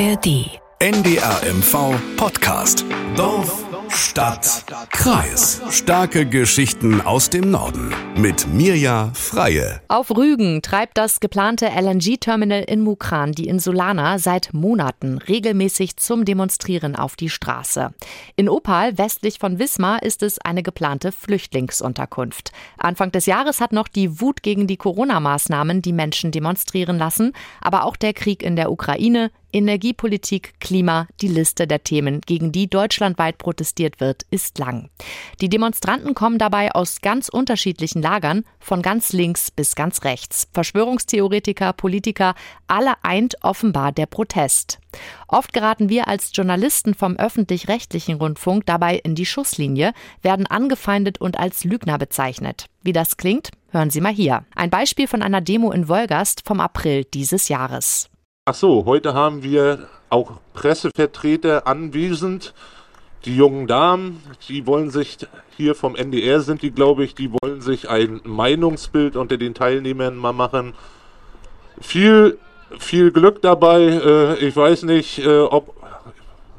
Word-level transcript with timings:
ARD. 0.00 0.60
NDR 0.80 1.38
MV 1.42 1.98
Podcast. 2.16 2.84
Dorf, 3.16 3.67
Stadt, 3.90 4.64
Kreis. 4.90 5.62
Starke 5.70 6.26
Geschichten 6.26 7.00
aus 7.00 7.30
dem 7.30 7.50
Norden. 7.50 7.94
Mit 8.16 8.46
Mirja 8.46 9.10
Freie. 9.14 9.80
Auf 9.88 10.10
Rügen 10.10 10.60
treibt 10.60 10.98
das 10.98 11.20
geplante 11.20 11.66
LNG-Terminal 11.66 12.64
in 12.64 12.82
Mukran 12.82 13.32
die 13.32 13.48
Insulana 13.48 14.18
seit 14.18 14.52
Monaten 14.52 15.18
regelmäßig 15.18 15.96
zum 15.96 16.24
Demonstrieren 16.24 16.96
auf 16.96 17.16
die 17.16 17.30
Straße. 17.30 17.94
In 18.36 18.48
Opal, 18.48 18.98
westlich 18.98 19.38
von 19.38 19.58
Wismar, 19.58 20.02
ist 20.02 20.22
es 20.22 20.38
eine 20.38 20.62
geplante 20.62 21.10
Flüchtlingsunterkunft. 21.10 22.52
Anfang 22.76 23.10
des 23.12 23.26
Jahres 23.26 23.60
hat 23.60 23.72
noch 23.72 23.88
die 23.88 24.20
Wut 24.20 24.42
gegen 24.42 24.66
die 24.66 24.76
Corona-Maßnahmen 24.76 25.80
die 25.80 25.92
Menschen 25.92 26.30
demonstrieren 26.30 26.98
lassen, 26.98 27.32
aber 27.60 27.84
auch 27.84 27.96
der 27.96 28.12
Krieg 28.12 28.42
in 28.42 28.56
der 28.56 28.70
Ukraine, 28.70 29.30
Energiepolitik, 29.50 30.60
Klima, 30.60 31.06
die 31.22 31.28
Liste 31.28 31.66
der 31.66 31.82
Themen, 31.82 32.20
gegen 32.20 32.52
die 32.52 32.68
deutschlandweit 32.68 33.38
protestiert 33.38 33.77
wird, 33.78 34.24
ist 34.30 34.58
lang. 34.58 34.90
Die 35.40 35.48
Demonstranten 35.48 36.14
kommen 36.14 36.38
dabei 36.38 36.72
aus 36.72 37.00
ganz 37.00 37.28
unterschiedlichen 37.28 38.02
Lagern, 38.02 38.44
von 38.58 38.82
ganz 38.82 39.12
links 39.12 39.50
bis 39.50 39.74
ganz 39.74 40.04
rechts. 40.04 40.48
Verschwörungstheoretiker, 40.52 41.72
Politiker, 41.72 42.34
alle 42.66 42.94
eint 43.02 43.36
offenbar 43.42 43.92
der 43.92 44.06
Protest. 44.06 44.78
Oft 45.26 45.52
geraten 45.52 45.88
wir 45.88 46.08
als 46.08 46.30
Journalisten 46.34 46.94
vom 46.94 47.16
öffentlich-rechtlichen 47.16 48.16
Rundfunk 48.16 48.66
dabei 48.66 48.96
in 48.96 49.14
die 49.14 49.26
Schusslinie, 49.26 49.92
werden 50.22 50.46
angefeindet 50.46 51.20
und 51.20 51.38
als 51.38 51.64
Lügner 51.64 51.98
bezeichnet. 51.98 52.66
Wie 52.82 52.92
das 52.92 53.16
klingt, 53.16 53.50
hören 53.70 53.90
Sie 53.90 54.00
mal 54.00 54.12
hier. 54.12 54.44
Ein 54.54 54.70
Beispiel 54.70 55.06
von 55.06 55.22
einer 55.22 55.40
Demo 55.40 55.70
in 55.70 55.88
Wolgast 55.88 56.42
vom 56.44 56.60
April 56.60 57.04
dieses 57.04 57.48
Jahres. 57.48 58.08
Ach 58.46 58.54
so, 58.54 58.86
heute 58.86 59.12
haben 59.12 59.42
wir 59.42 59.88
auch 60.08 60.40
Pressevertreter 60.54 61.66
anwesend. 61.66 62.54
Die 63.24 63.36
jungen 63.36 63.66
Damen, 63.66 64.22
die 64.48 64.66
wollen 64.66 64.90
sich 64.90 65.18
hier 65.56 65.74
vom 65.74 65.96
NDR 65.96 66.40
sind 66.40 66.62
die, 66.62 66.70
glaube 66.70 67.04
ich, 67.04 67.16
die 67.16 67.32
wollen 67.32 67.60
sich 67.60 67.88
ein 67.88 68.20
Meinungsbild 68.24 69.16
unter 69.16 69.36
den 69.36 69.54
Teilnehmern 69.54 70.16
mal 70.16 70.32
machen. 70.32 70.74
Viel, 71.80 72.38
viel 72.78 73.10
Glück 73.10 73.42
dabei. 73.42 73.80
Äh, 73.82 74.34
ich 74.36 74.54
weiß 74.54 74.84
nicht, 74.84 75.18
äh, 75.18 75.40
ob 75.40 75.74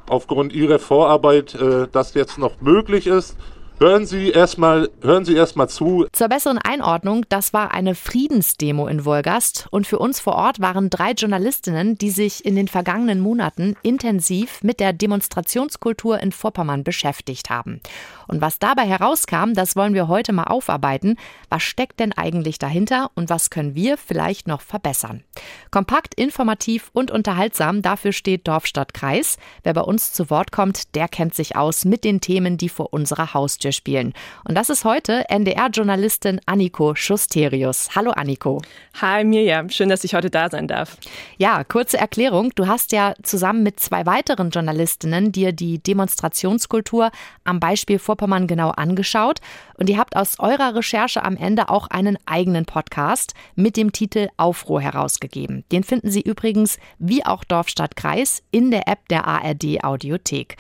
aufgrund 0.08 0.52
ihrer 0.54 0.80
Vorarbeit 0.80 1.56
äh, 1.56 1.88
das 1.92 2.14
jetzt 2.14 2.38
noch 2.38 2.60
möglich 2.60 3.08
ist. 3.08 3.38
Hören 3.82 4.06
Sie 4.06 4.32
erstmal, 4.32 4.90
hören 5.02 5.24
Sie 5.24 5.36
erstmal 5.36 5.70
zu. 5.70 6.06
Zur 6.12 6.28
besseren 6.28 6.58
Einordnung, 6.58 7.26
das 7.30 7.54
war 7.54 7.74
eine 7.74 7.96
Friedensdemo 7.96 8.88
in 8.88 9.06
Wolgast 9.06 9.70
und 9.72 9.88
für 9.88 10.00
uns 10.00 10.20
vor 10.20 10.34
Ort 10.34 10.60
waren 10.60 10.90
drei 10.90 11.14
Journalistinnen, 11.14 11.98
die 11.98 12.10
sich 12.10 12.44
in 12.44 12.58
den 12.58 12.68
vergangenen 12.68 13.22
Monaten 13.22 13.78
intensiv 13.82 14.62
mit 14.64 14.82
der 14.82 14.92
Demonstrationskultur 14.92 16.20
in 16.20 16.34
Vorpommern 16.34 16.84
beschäftigt 16.84 17.50
haben. 17.50 17.80
Und 18.28 18.42
was 18.42 18.60
dabei 18.60 18.84
herauskam, 18.84 19.54
das 19.54 19.78
wollen 19.78 19.94
wir 19.94 20.10
heute 20.10 20.34
mal 20.34 20.44
aufarbeiten. 20.44 21.16
Was 21.48 21.64
steckt 21.64 22.02
denn 22.02 22.12
eigentlich 22.12 22.60
dahinter 22.60 23.12
und 23.16 23.30
was 23.30 23.50
können 23.50 23.76
wir 23.76 23.98
vielleicht 23.98 24.46
noch 24.46 24.60
verbessern? 24.60 25.24
Kompakt, 25.72 26.16
informativ 26.16 26.90
und 26.92 27.12
unterhaltsam, 27.12 27.82
dafür 27.82 28.12
steht 28.12 28.46
Dorfstadtkreis. 28.46 29.38
Wer 29.64 29.74
bei 29.74 29.82
uns 29.82 30.12
zu 30.12 30.30
Wort 30.30 30.52
kommt, 30.52 30.96
der 30.96 31.08
kennt 31.08 31.34
sich 31.34 31.56
aus 31.56 31.86
mit 31.86 32.04
den 32.04 32.20
Themen, 32.20 32.58
die 32.58 32.68
vor 32.68 32.92
unserer 32.92 33.34
Haustür 33.34 33.69
spielen. 33.72 34.14
Und 34.48 34.56
das 34.56 34.70
ist 34.70 34.86
heute 34.86 35.28
NDR-Journalistin 35.30 36.40
Anniko 36.46 36.94
Schusterius. 36.94 37.96
Hallo 37.96 38.12
Anniko. 38.12 38.62
Hi 39.02 39.24
Mirjam, 39.24 39.70
schön, 39.70 39.90
dass 39.90 40.04
ich 40.04 40.14
heute 40.14 40.30
da 40.30 40.50
sein 40.50 40.68
darf. 40.68 40.98
Ja, 41.38 41.64
kurze 41.64 41.98
Erklärung. 41.98 42.52
Du 42.54 42.68
hast 42.68 42.92
ja 42.92 43.16
zusammen 43.24 43.64
mit 43.64 43.80
zwei 43.80 44.06
weiteren 44.06 44.52
Journalistinnen 44.52 45.32
dir 45.32 45.52
die 45.52 45.82
Demonstrationskultur 45.82 47.10
am 47.44 47.60
Beispiel 47.60 47.98
vor 47.98 48.20
Vorpommern 48.20 48.48
genau 48.48 48.72
angeschaut 48.72 49.40
und 49.76 49.90
ihr 49.90 49.98
habt 49.98 50.18
aus 50.18 50.40
eurer 50.40 50.76
Recherche 50.76 51.24
am 51.24 51.38
Ende 51.38 51.70
auch 51.70 51.88
einen 51.88 52.18
eigenen 52.26 52.66
Podcast 52.66 53.34
mit 53.56 53.78
dem 53.78 53.94
Titel 53.94 54.28
Aufruhr 54.36 54.82
herausgegeben. 54.82 55.64
Den 55.72 55.86
finden 55.86 56.12
Sie 56.12 56.22
übrigens 56.22 56.80
wie 56.98 57.26
auch 57.26 57.46
Dorf, 57.46 57.70
Stadt, 57.70 57.96
Kreis 57.96 58.44
in 58.52 58.72
der 58.72 58.90
App 58.90 59.08
der 59.08 59.26
ARD 59.26 59.84
Audiothek. 59.84 60.58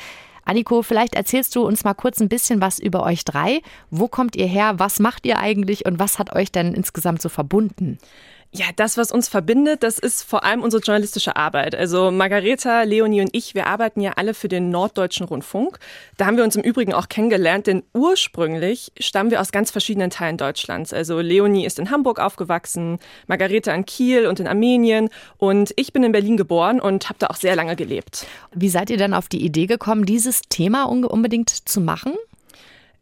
Anniko, 0.50 0.82
vielleicht 0.82 1.14
erzählst 1.14 1.56
du 1.56 1.62
uns 1.62 1.84
mal 1.84 1.94
kurz 1.94 2.20
ein 2.20 2.28
bisschen 2.28 2.60
was 2.60 2.80
über 2.80 3.04
euch 3.04 3.24
drei. 3.24 3.62
Wo 3.92 4.08
kommt 4.08 4.36
ihr 4.36 4.48
her? 4.48 4.80
Was 4.80 5.00
macht 5.00 5.28
ihr 5.28 5.38
eigentlich 5.38 5.86
und 5.86 6.00
was 6.00 6.18
hat 6.18 6.36
euch 6.36 6.52
denn 6.52 6.74
insgesamt 6.74 7.22
so 7.22 7.30
verbunden? 7.30 8.00
Ja, 8.52 8.66
das, 8.76 8.98
was 8.98 9.12
uns 9.12 9.30
verbindet, 9.30 9.84
das 9.84 10.00
ist 10.00 10.24
vor 10.24 10.44
allem 10.44 10.64
unsere 10.64 10.82
journalistische 10.82 11.36
Arbeit. 11.36 11.76
Also 11.76 12.10
Margareta, 12.10 12.82
Leonie 12.82 13.22
und 13.22 13.30
ich, 13.32 13.54
wir 13.54 13.68
arbeiten 13.68 14.02
ja 14.02 14.14
alle 14.16 14.34
für 14.34 14.48
den 14.48 14.72
Norddeutschen 14.72 15.28
Rundfunk. 15.28 15.78
Da 16.18 16.26
haben 16.26 16.36
wir 16.36 16.44
uns 16.44 16.56
im 16.56 16.64
Übrigen 16.64 16.92
auch 16.96 17.10
kennengelernt, 17.10 17.68
denn 17.68 17.84
ursprünglich 17.94 18.92
stammen 19.00 19.30
wir 19.30 19.40
aus 19.40 19.52
ganz 19.52 19.70
verschiedenen 19.70 20.10
Teilen 20.10 20.38
Deutschlands. 20.38 20.94
Also 20.94 21.20
Leonie 21.20 21.64
ist 21.64 21.78
in 21.78 21.92
Hamburg 21.92 22.18
aufgewachsen, 22.18 22.98
Margareta 23.28 23.72
in 23.72 23.86
Kiel 23.86 24.26
und 24.26 24.40
in 24.40 24.48
Armenien 24.48 25.10
und 25.38 25.72
ich 25.76 25.94
bin 25.94 26.04
in 26.04 26.12
Berlin 26.12 26.36
geboren 26.36 26.82
und 26.82 27.08
habe 27.08 27.20
da 27.20 27.28
auch 27.28 27.36
sehr 27.36 27.56
lange 27.56 27.76
gelebt. 27.76 28.26
Wie 28.56 28.70
seid 28.70 28.90
ihr 28.90 28.98
dann 28.98 29.14
auf 29.14 29.28
die 29.28 29.46
Idee 29.46 29.68
gekommen, 29.68 30.08
dieses 30.08 30.42
Thema 30.50 30.86
unbedingt 30.86 31.50
zu 31.52 31.82
machen? 31.82 32.16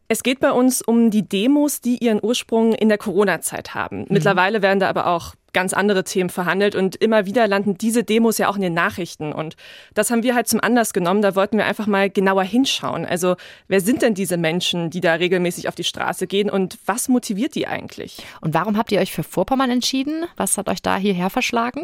Es 0.09 0.23
geht 0.23 0.39
bei 0.39 0.51
uns 0.51 0.81
um 0.81 1.11
die 1.11 1.27
Demos, 1.27 1.81
die 1.81 1.97
ihren 1.97 2.23
Ursprung 2.23 2.73
in 2.73 2.87
der 2.87 2.97
Corona-Zeit 2.97 3.75
haben. 3.75 3.99
Mhm. 3.99 4.05
Mittlerweile 4.09 4.61
werden 4.61 4.79
da 4.79 4.89
aber 4.89 5.07
auch 5.07 5.35
ganz 5.51 5.73
andere 5.73 6.03
Themen 6.03 6.29
verhandelt 6.29 6.75
und 6.75 6.95
immer 6.97 7.25
wieder 7.25 7.47
landen 7.47 7.77
diese 7.77 8.03
Demos 8.03 8.37
ja 8.37 8.47
auch 8.47 8.55
in 8.55 8.61
den 8.61 8.73
Nachrichten. 8.73 9.33
Und 9.33 9.55
das 9.95 10.11
haben 10.11 10.23
wir 10.23 10.35
halt 10.35 10.47
zum 10.47 10.61
Anlass 10.61 10.93
genommen. 10.93 11.21
Da 11.21 11.35
wollten 11.35 11.57
wir 11.57 11.65
einfach 11.65 11.87
mal 11.87 12.09
genauer 12.09 12.43
hinschauen. 12.43 13.05
Also 13.05 13.35
wer 13.67 13.81
sind 13.81 14.01
denn 14.01 14.13
diese 14.13 14.37
Menschen, 14.37 14.91
die 14.91 15.01
da 15.01 15.15
regelmäßig 15.15 15.67
auf 15.67 15.75
die 15.75 15.83
Straße 15.83 16.27
gehen 16.27 16.49
und 16.49 16.77
was 16.85 17.09
motiviert 17.09 17.55
die 17.55 17.67
eigentlich? 17.67 18.23
Und 18.39 18.53
warum 18.53 18.77
habt 18.77 18.91
ihr 18.91 18.99
euch 18.99 19.11
für 19.11 19.23
Vorpommern 19.23 19.71
entschieden? 19.71 20.25
Was 20.37 20.57
hat 20.57 20.69
euch 20.69 20.81
da 20.81 20.95
hierher 20.97 21.29
verschlagen? 21.29 21.81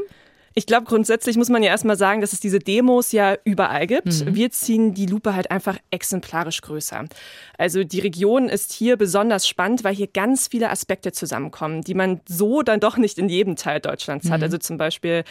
Ich 0.56 0.66
glaube, 0.66 0.86
grundsätzlich 0.86 1.38
muss 1.38 1.50
man 1.50 1.64
ja 1.64 1.70
erstmal 1.70 1.98
sagen, 1.98 2.22
dass 2.22 2.34
es 2.34 2.40
diese 2.40 2.60
Demos 2.60 3.12
ja 3.12 3.36
überall 3.44 3.88
gibt. 3.88 4.26
Mhm. 4.26 4.36
Wir 4.36 4.52
ziehen 4.52 4.94
die 4.94 5.08
Lupe 5.08 5.36
halt 5.36 5.50
einfach 5.52 5.78
exemplarisch 5.90 6.62
größer. 6.62 7.06
Also 7.58 7.84
die 7.84 8.00
Region 8.00 8.50
ist 8.50 8.72
hier 8.74 8.98
besonders 8.98 9.48
spannend, 9.48 9.84
weil 9.84 9.96
hier 9.96 10.08
ganz 10.08 10.48
viele 10.48 10.70
Aspekte 10.70 11.12
zusammenkommen, 11.12 11.82
die 11.82 11.96
man 11.96 12.22
so 12.28 12.62
dann 12.62 12.80
doch 12.80 12.98
nicht 12.98 13.18
in 13.18 13.30
jedem 13.30 13.56
Teil 13.56 13.80
Deutschlands 13.80 14.28
mhm. 14.28 14.32
hat. 14.32 14.44
Also 14.44 14.58
zum 14.58 14.78
Beispiel 14.78 15.24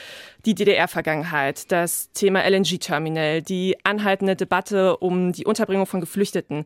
die 0.44 0.54
DDR-Vergangenheit, 0.54 1.70
das 1.70 2.10
Thema 2.12 2.42
LNG-Terminal, 2.48 3.42
die 3.42 3.76
anhaltende 3.84 4.34
Debatte 4.34 4.96
um 4.96 5.32
die 5.32 5.44
Unterbringung 5.44 5.86
von 5.86 6.00
Geflüchteten. 6.00 6.64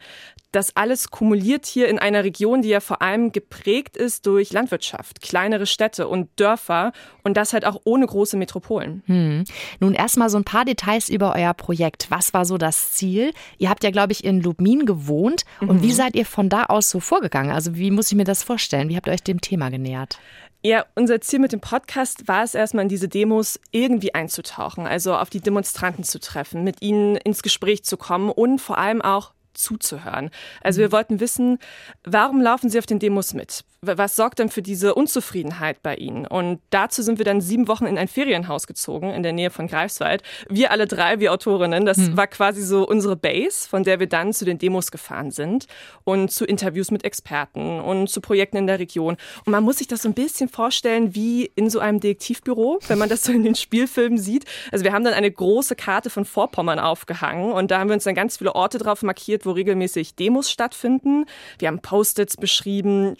Das 0.53 0.75
alles 0.77 1.11
kumuliert 1.11 1.67
hier 1.67 1.89
in 1.89 1.99
einer 1.99 2.25
Region, 2.25 2.63
die 2.63 2.71
ja 2.71 2.81
vor 2.81 3.03
allem 3.03 3.33
geprägt 3.33 3.97
ist 3.97 4.27
durch 4.27 4.53
Landwirtschaft, 4.53 5.21
kleinere 5.21 5.67
Städte 5.67 6.09
und 6.09 6.31
Dörfer 6.37 6.93
und 7.23 7.37
das 7.37 7.53
halt 7.53 7.67
auch 7.67 7.81
ohne 7.85 8.07
große 8.07 8.39
Metropolen. 8.47 9.03
Hm. 9.07 9.45
Nun 9.81 9.95
erstmal 9.95 10.31
so 10.31 10.39
ein 10.39 10.45
paar 10.45 10.65
Details 10.65 11.09
über 11.09 11.35
euer 11.35 11.53
Projekt. 11.53 12.07
Was 12.11 12.33
war 12.33 12.45
so 12.45 12.57
das 12.57 12.93
Ziel? 12.93 13.33
Ihr 13.59 13.69
habt 13.69 13.83
ja, 13.85 13.91
glaube 13.91 14.13
ich, 14.13 14.25
in 14.25 14.41
Lubmin 14.41 14.87
gewohnt. 14.87 15.45
Mhm. 15.61 15.69
Und 15.69 15.83
wie 15.83 15.93
seid 15.93 16.15
ihr 16.15 16.25
von 16.25 16.49
da 16.49 16.65
aus 16.65 16.89
so 16.89 17.01
vorgegangen? 17.01 17.51
Also 17.51 17.77
wie 17.77 17.91
muss 17.91 18.11
ich 18.11 18.17
mir 18.17 18.25
das 18.25 18.43
vorstellen? 18.43 18.89
Wie 18.89 18.97
habt 18.97 19.09
ihr 19.09 19.13
euch 19.13 19.23
dem 19.23 19.41
Thema 19.41 19.69
genähert? 19.69 20.19
Ja, 20.63 20.87
unser 20.95 21.21
Ziel 21.21 21.39
mit 21.39 21.53
dem 21.53 21.61
Podcast 21.61 22.29
war 22.29 22.43
es 22.43 22.55
erstmal 22.55 22.83
in 22.85 22.89
diese 22.89 23.09
Demos 23.09 23.61
irgendwie 23.71 24.15
einzutauchen, 24.15 24.87
also 24.87 25.15
auf 25.15 25.31
die 25.31 25.41
Demonstranten 25.41 26.03
zu 26.03 26.19
treffen, 26.19 26.65
mit 26.65 26.83
ihnen 26.83 27.17
ins 27.17 27.43
Gespräch 27.43 27.85
zu 27.85 27.97
kommen 27.97 28.31
und 28.31 28.61
vor 28.61 28.79
allem 28.79 29.03
auch 29.03 29.33
zuzuhören. 29.55 30.31
Also 30.63 30.81
wir 30.81 30.89
mhm. 30.89 30.93
wollten 30.93 31.21
wissen, 31.21 31.59
warum 32.05 32.41
laufen 32.41 32.71
Sie 32.71 32.79
auf 32.79 32.87
den 32.87 32.99
Demos 32.99 33.35
mit? 33.35 33.65
Was 33.87 34.17
sorgt 34.17 34.39
denn 34.39 34.49
für 34.49 34.63
diese 34.63 34.95
Unzufriedenheit 34.95 35.83
bei 35.83 35.95
Ihnen? 35.95 36.27
Und 36.27 36.61
dazu 36.71 37.03
sind 37.03 37.19
wir 37.19 37.25
dann 37.25 37.41
sieben 37.41 37.69
Wochen 37.69 37.87
in 37.87 37.99
ein 37.99 38.09
Ferienhaus 38.09 38.67
gezogen 38.67 39.11
in 39.11 39.23
der 39.23 39.33
Nähe 39.33 39.51
von 39.51 39.67
Greifswald. 39.69 40.23
Wir 40.49 40.71
alle 40.71 40.87
drei, 40.87 41.21
wir 41.21 41.33
Autorinnen, 41.33 41.87
das 41.87 41.99
mhm. 41.99 42.17
war 42.17 42.27
quasi 42.27 42.63
so 42.63 42.87
unsere 42.87 43.17
Base, 43.17 43.69
von 43.69 43.85
der 43.85 44.01
wir 44.01 44.07
dann 44.09 44.33
zu 44.33 44.45
den 44.45 44.59
Demos 44.59 44.91
gefahren 44.91 45.31
sind 45.31 45.67
und 46.05 46.31
zu 46.31 46.45
Interviews 46.45 46.91
mit 46.91 47.05
Experten 47.05 47.81
und 47.81 48.09
zu 48.09 48.21
Projekten 48.21 48.57
in 48.57 48.67
der 48.67 48.79
Region. 48.79 49.17
Und 49.45 49.53
man 49.53 49.63
muss 49.63 49.79
sich 49.79 49.89
das 49.89 50.03
so 50.03 50.09
ein 50.09 50.15
bisschen 50.15 50.49
vorstellen 50.49 51.15
wie 51.15 51.51
in 51.55 51.71
so 51.71 51.79
einem 51.79 52.01
Detektivbüro, 52.01 52.81
wenn 52.89 52.99
man 52.99 53.09
das 53.09 53.25
so 53.25 53.33
in 53.33 53.43
den 53.43 53.55
Spielfilmen 53.55 54.19
sieht. 54.19 54.45
Also 54.73 54.85
wir 54.85 54.93
haben 54.93 55.05
dann 55.05 55.15
eine 55.15 55.31
große 55.31 55.77
Karte 55.77 56.11
von 56.11 56.25
Vorpommern 56.25 56.79
aufgehangen 56.79 57.53
und 57.53 57.71
da 57.71 57.79
haben 57.79 57.89
wir 57.89 57.95
uns 57.95 58.05
dann 58.05 58.15
ganz 58.15 58.39
viele 58.39 58.55
Orte 58.55 58.79
drauf 58.79 59.03
markiert, 59.03 59.47
wo 59.47 59.53
regelmäßig 59.53 60.15
Demos 60.15 60.51
stattfinden. 60.51 61.27
Wir 61.59 61.69
haben 61.69 61.81
Post-its 61.81 62.37
beschrieben, 62.37 63.15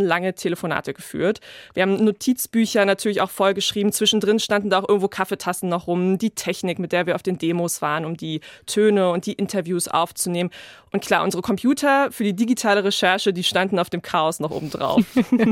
stundenlange 0.00 0.34
Telefonate 0.34 0.94
geführt. 0.94 1.40
Wir 1.74 1.82
haben 1.82 2.02
Notizbücher 2.02 2.84
natürlich 2.84 3.20
auch 3.20 3.30
vollgeschrieben. 3.30 3.92
Zwischendrin 3.92 4.38
standen 4.38 4.70
da 4.70 4.80
auch 4.80 4.88
irgendwo 4.88 5.08
Kaffeetassen 5.08 5.68
noch 5.68 5.86
rum, 5.86 6.18
die 6.18 6.30
Technik, 6.30 6.78
mit 6.78 6.92
der 6.92 7.06
wir 7.06 7.14
auf 7.14 7.22
den 7.22 7.38
Demos 7.38 7.82
waren, 7.82 8.04
um 8.04 8.16
die 8.16 8.40
Töne 8.66 9.10
und 9.10 9.26
die 9.26 9.34
Interviews 9.34 9.88
aufzunehmen. 9.88 10.50
Und 10.92 11.04
klar, 11.04 11.22
unsere 11.22 11.42
Computer 11.42 12.10
für 12.10 12.24
die 12.24 12.34
digitale 12.34 12.82
Recherche, 12.82 13.32
die 13.32 13.44
standen 13.44 13.78
auf 13.78 13.90
dem 13.90 14.02
Chaos 14.02 14.40
noch 14.40 14.50
oben 14.50 14.70
drauf. 14.70 15.04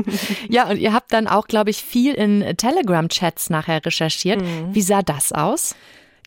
ja, 0.49 0.69
und 0.69 0.77
ihr 0.77 0.93
habt 0.93 1.13
dann 1.13 1.27
auch, 1.27 1.47
glaube 1.47 1.69
ich, 1.69 1.83
viel 1.83 2.13
in 2.13 2.57
Telegram-Chats 2.57 3.49
nachher 3.49 3.85
recherchiert. 3.85 4.41
Mhm. 4.41 4.73
Wie 4.73 4.81
sah 4.81 5.01
das 5.01 5.31
aus? 5.31 5.75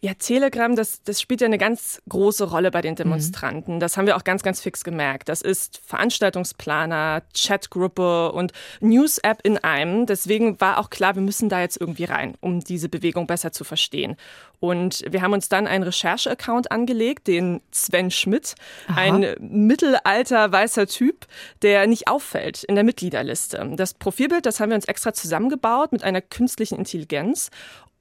Ja, 0.04 0.14
Telegram, 0.14 0.74
das, 0.74 1.00
das 1.04 1.20
spielt 1.20 1.42
ja 1.42 1.46
eine 1.46 1.58
ganz 1.58 2.02
große 2.08 2.42
Rolle 2.50 2.72
bei 2.72 2.80
den 2.80 2.96
Demonstranten. 2.96 3.76
Mhm. 3.76 3.80
Das 3.80 3.96
haben 3.96 4.06
wir 4.06 4.16
auch 4.16 4.24
ganz, 4.24 4.42
ganz 4.42 4.60
fix 4.60 4.82
gemerkt. 4.82 5.28
Das 5.28 5.42
ist 5.42 5.80
Veranstaltungsplaner, 5.86 7.22
Chatgruppe 7.36 8.32
und 8.32 8.52
News-App 8.80 9.38
in 9.44 9.58
einem. 9.58 10.06
Deswegen 10.06 10.60
war 10.60 10.78
auch 10.78 10.90
klar, 10.90 11.14
wir 11.14 11.22
müssen 11.22 11.48
da 11.48 11.60
jetzt 11.60 11.80
irgendwie 11.80 12.02
rein, 12.02 12.34
um 12.40 12.58
diese 12.58 12.88
Bewegung 12.88 13.28
besser 13.28 13.52
zu 13.52 13.62
verstehen. 13.62 14.16
Und 14.58 15.04
wir 15.08 15.22
haben 15.22 15.34
uns 15.34 15.48
dann 15.48 15.68
einen 15.68 15.84
Recherche-Account 15.84 16.72
angelegt, 16.72 17.28
den 17.28 17.60
Sven 17.70 18.10
Schmidt, 18.10 18.56
Aha. 18.88 19.00
ein 19.00 19.36
mittelalter 19.38 20.50
weißer 20.50 20.88
Typ, 20.88 21.26
der 21.62 21.86
nicht 21.86 22.08
auffällt 22.08 22.64
in 22.64 22.74
der 22.74 22.82
Mitgliederliste. 22.82 23.72
Das 23.76 23.94
Profilbild, 23.94 24.46
das 24.46 24.58
haben 24.58 24.70
wir 24.70 24.76
uns 24.76 24.86
extra 24.86 25.12
zusammengebaut 25.12 25.92
mit 25.92 26.02
einer 26.02 26.20
künstlichen 26.20 26.76
Intelligenz. 26.76 27.50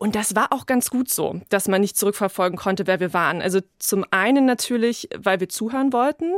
Und 0.01 0.15
das 0.15 0.35
war 0.35 0.51
auch 0.51 0.65
ganz 0.65 0.89
gut 0.89 1.11
so, 1.11 1.41
dass 1.49 1.67
man 1.67 1.79
nicht 1.79 1.95
zurückverfolgen 1.95 2.57
konnte, 2.57 2.87
wer 2.87 2.99
wir 2.99 3.13
waren. 3.13 3.39
Also 3.39 3.59
zum 3.77 4.03
einen 4.09 4.45
natürlich, 4.47 5.07
weil 5.15 5.39
wir 5.39 5.47
zuhören 5.47 5.93
wollten, 5.93 6.33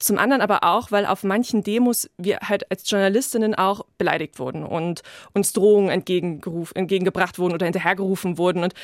zum 0.00 0.18
anderen 0.18 0.42
aber 0.42 0.64
auch, 0.64 0.90
weil 0.90 1.06
auf 1.06 1.22
manchen 1.22 1.62
Demos 1.62 2.10
wir 2.18 2.40
halt 2.40 2.68
als 2.68 2.90
Journalistinnen 2.90 3.54
auch 3.54 3.86
beleidigt 3.96 4.40
wurden 4.40 4.64
und 4.64 5.04
uns 5.34 5.52
Drohungen 5.52 5.88
entgegengebracht 5.88 7.38
wurden 7.38 7.54
oder 7.54 7.66
hinterhergerufen 7.66 8.38
wurden. 8.38 8.64
Und 8.64 8.74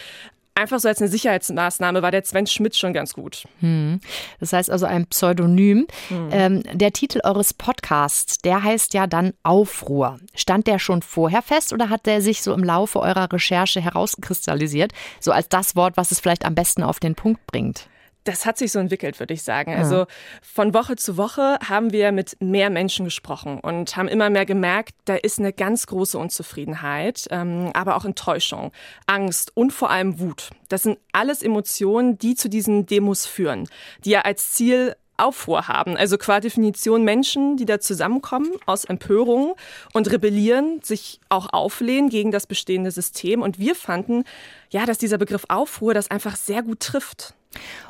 einfach 0.54 0.81
so 0.81 0.88
als 0.88 1.00
eine 1.00 1.08
Sicherheitsmaßnahme 1.08 2.02
war 2.02 2.10
der 2.10 2.25
Sven 2.25 2.46
Schmidt 2.46 2.76
schon 2.76 2.93
ganz 2.93 3.14
gut. 3.14 3.44
Hm. 3.60 4.00
Das 4.40 4.52
heißt 4.52 4.70
also 4.70 4.87
ein 4.87 5.06
Pseudonym. 5.06 5.87
Hm. 6.08 6.28
Ähm, 6.31 6.62
der 6.72 6.93
Titel 6.93 7.20
eures 7.25 7.54
Podcasts, 7.54 8.38
der 8.38 8.62
heißt 8.62 8.94
ja 8.94 9.06
dann 9.06 9.32
Aufruhr. 9.43 10.19
Stand 10.34 10.66
der 10.66 10.78
schon 10.78 11.02
vorher 11.02 11.43
fest 11.43 11.72
oder 11.72 11.88
hat 11.88 12.06
der 12.06 12.20
sich 12.20 12.43
so 12.43 12.52
im 12.52 12.64
Laufe 12.64 13.00
eurer 13.00 13.32
Recherche 13.32 13.81
herauskristallisiert, 13.81 14.93
so 15.20 15.32
als 15.32 15.49
das 15.49 15.76
Wort, 15.76 15.96
was 15.96 16.12
es 16.12 16.20
vielleicht 16.20 16.44
am 16.44 16.55
besten 16.55 16.82
auf 16.82 17.00
den 17.00 17.14
Punkt 17.14 17.46
bringt? 17.46 17.88
Das 18.24 18.46
hat 18.46 18.56
sich 18.56 18.70
so 18.70 18.78
entwickelt, 18.78 19.19
würde 19.19 19.34
ich 19.34 19.42
sagen. 19.42 19.74
Also 19.74 20.06
von 20.42 20.74
Woche 20.74 20.96
zu 20.96 21.16
Woche 21.16 21.58
haben 21.69 21.92
wir 21.92 22.12
mit 22.12 22.36
mehr 22.40 22.70
Menschen 22.70 23.04
gesprochen 23.04 23.58
und 23.58 23.96
haben 23.96 24.08
immer 24.08 24.30
mehr 24.30 24.46
gemerkt, 24.46 24.94
da 25.06 25.16
ist 25.16 25.40
eine 25.40 25.52
ganz 25.52 25.86
große 25.86 26.16
Unzufriedenheit, 26.16 27.26
ähm, 27.30 27.70
aber 27.74 27.96
auch 27.96 28.04
Enttäuschung, 28.04 28.70
Angst 29.06 29.56
und 29.56 29.72
vor 29.72 29.90
allem 29.90 30.20
Wut. 30.20 30.50
Das 30.69 30.84
sind 30.84 30.98
alles 31.12 31.42
Emotionen, 31.42 32.16
die 32.16 32.36
zu 32.36 32.48
diesen 32.48 32.86
Demos 32.86 33.26
führen, 33.26 33.69
die 34.04 34.10
ja 34.10 34.20
als 34.20 34.52
Ziel 34.52 34.94
Aufruhr 35.16 35.69
haben. 35.69 35.96
Also 35.96 36.19
qua 36.19 36.40
Definition 36.40 37.04
Menschen, 37.04 37.56
die 37.56 37.64
da 37.64 37.80
zusammenkommen 37.80 38.50
aus 38.66 38.84
Empörung 38.84 39.54
und 39.92 40.10
rebellieren, 40.10 40.80
sich 40.82 41.20
auch 41.28 41.52
auflehnen 41.52 42.08
gegen 42.08 42.30
das 42.30 42.46
bestehende 42.46 42.90
System. 42.90 43.42
Und 43.42 43.58
wir 43.58 43.74
fanden, 43.74 44.24
ja, 44.70 44.84
dass 44.86 44.98
dieser 44.98 45.19
Begriff 45.19 45.44
Aufruhr 45.48 45.94
das 45.94 46.10
einfach 46.10 46.36
sehr 46.36 46.62
gut 46.62 46.80
trifft. 46.80 47.34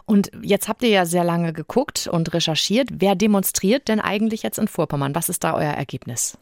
Und 0.04 0.30
jetzt 0.42 0.68
habt 0.68 0.82
ihr 0.82 0.90
ja 0.90 1.06
sehr 1.06 1.24
lange 1.24 1.52
geguckt 1.52 2.08
und 2.10 2.32
recherchiert. 2.34 2.88
Wer 2.92 3.14
demonstriert 3.14 3.88
denn 3.88 4.00
eigentlich 4.00 4.42
jetzt 4.42 4.58
in 4.58 4.68
Vorpommern? 4.68 5.14
Was 5.14 5.28
ist 5.28 5.44
da 5.44 5.54
euer 5.54 5.72
Ergebnis? 5.72 6.36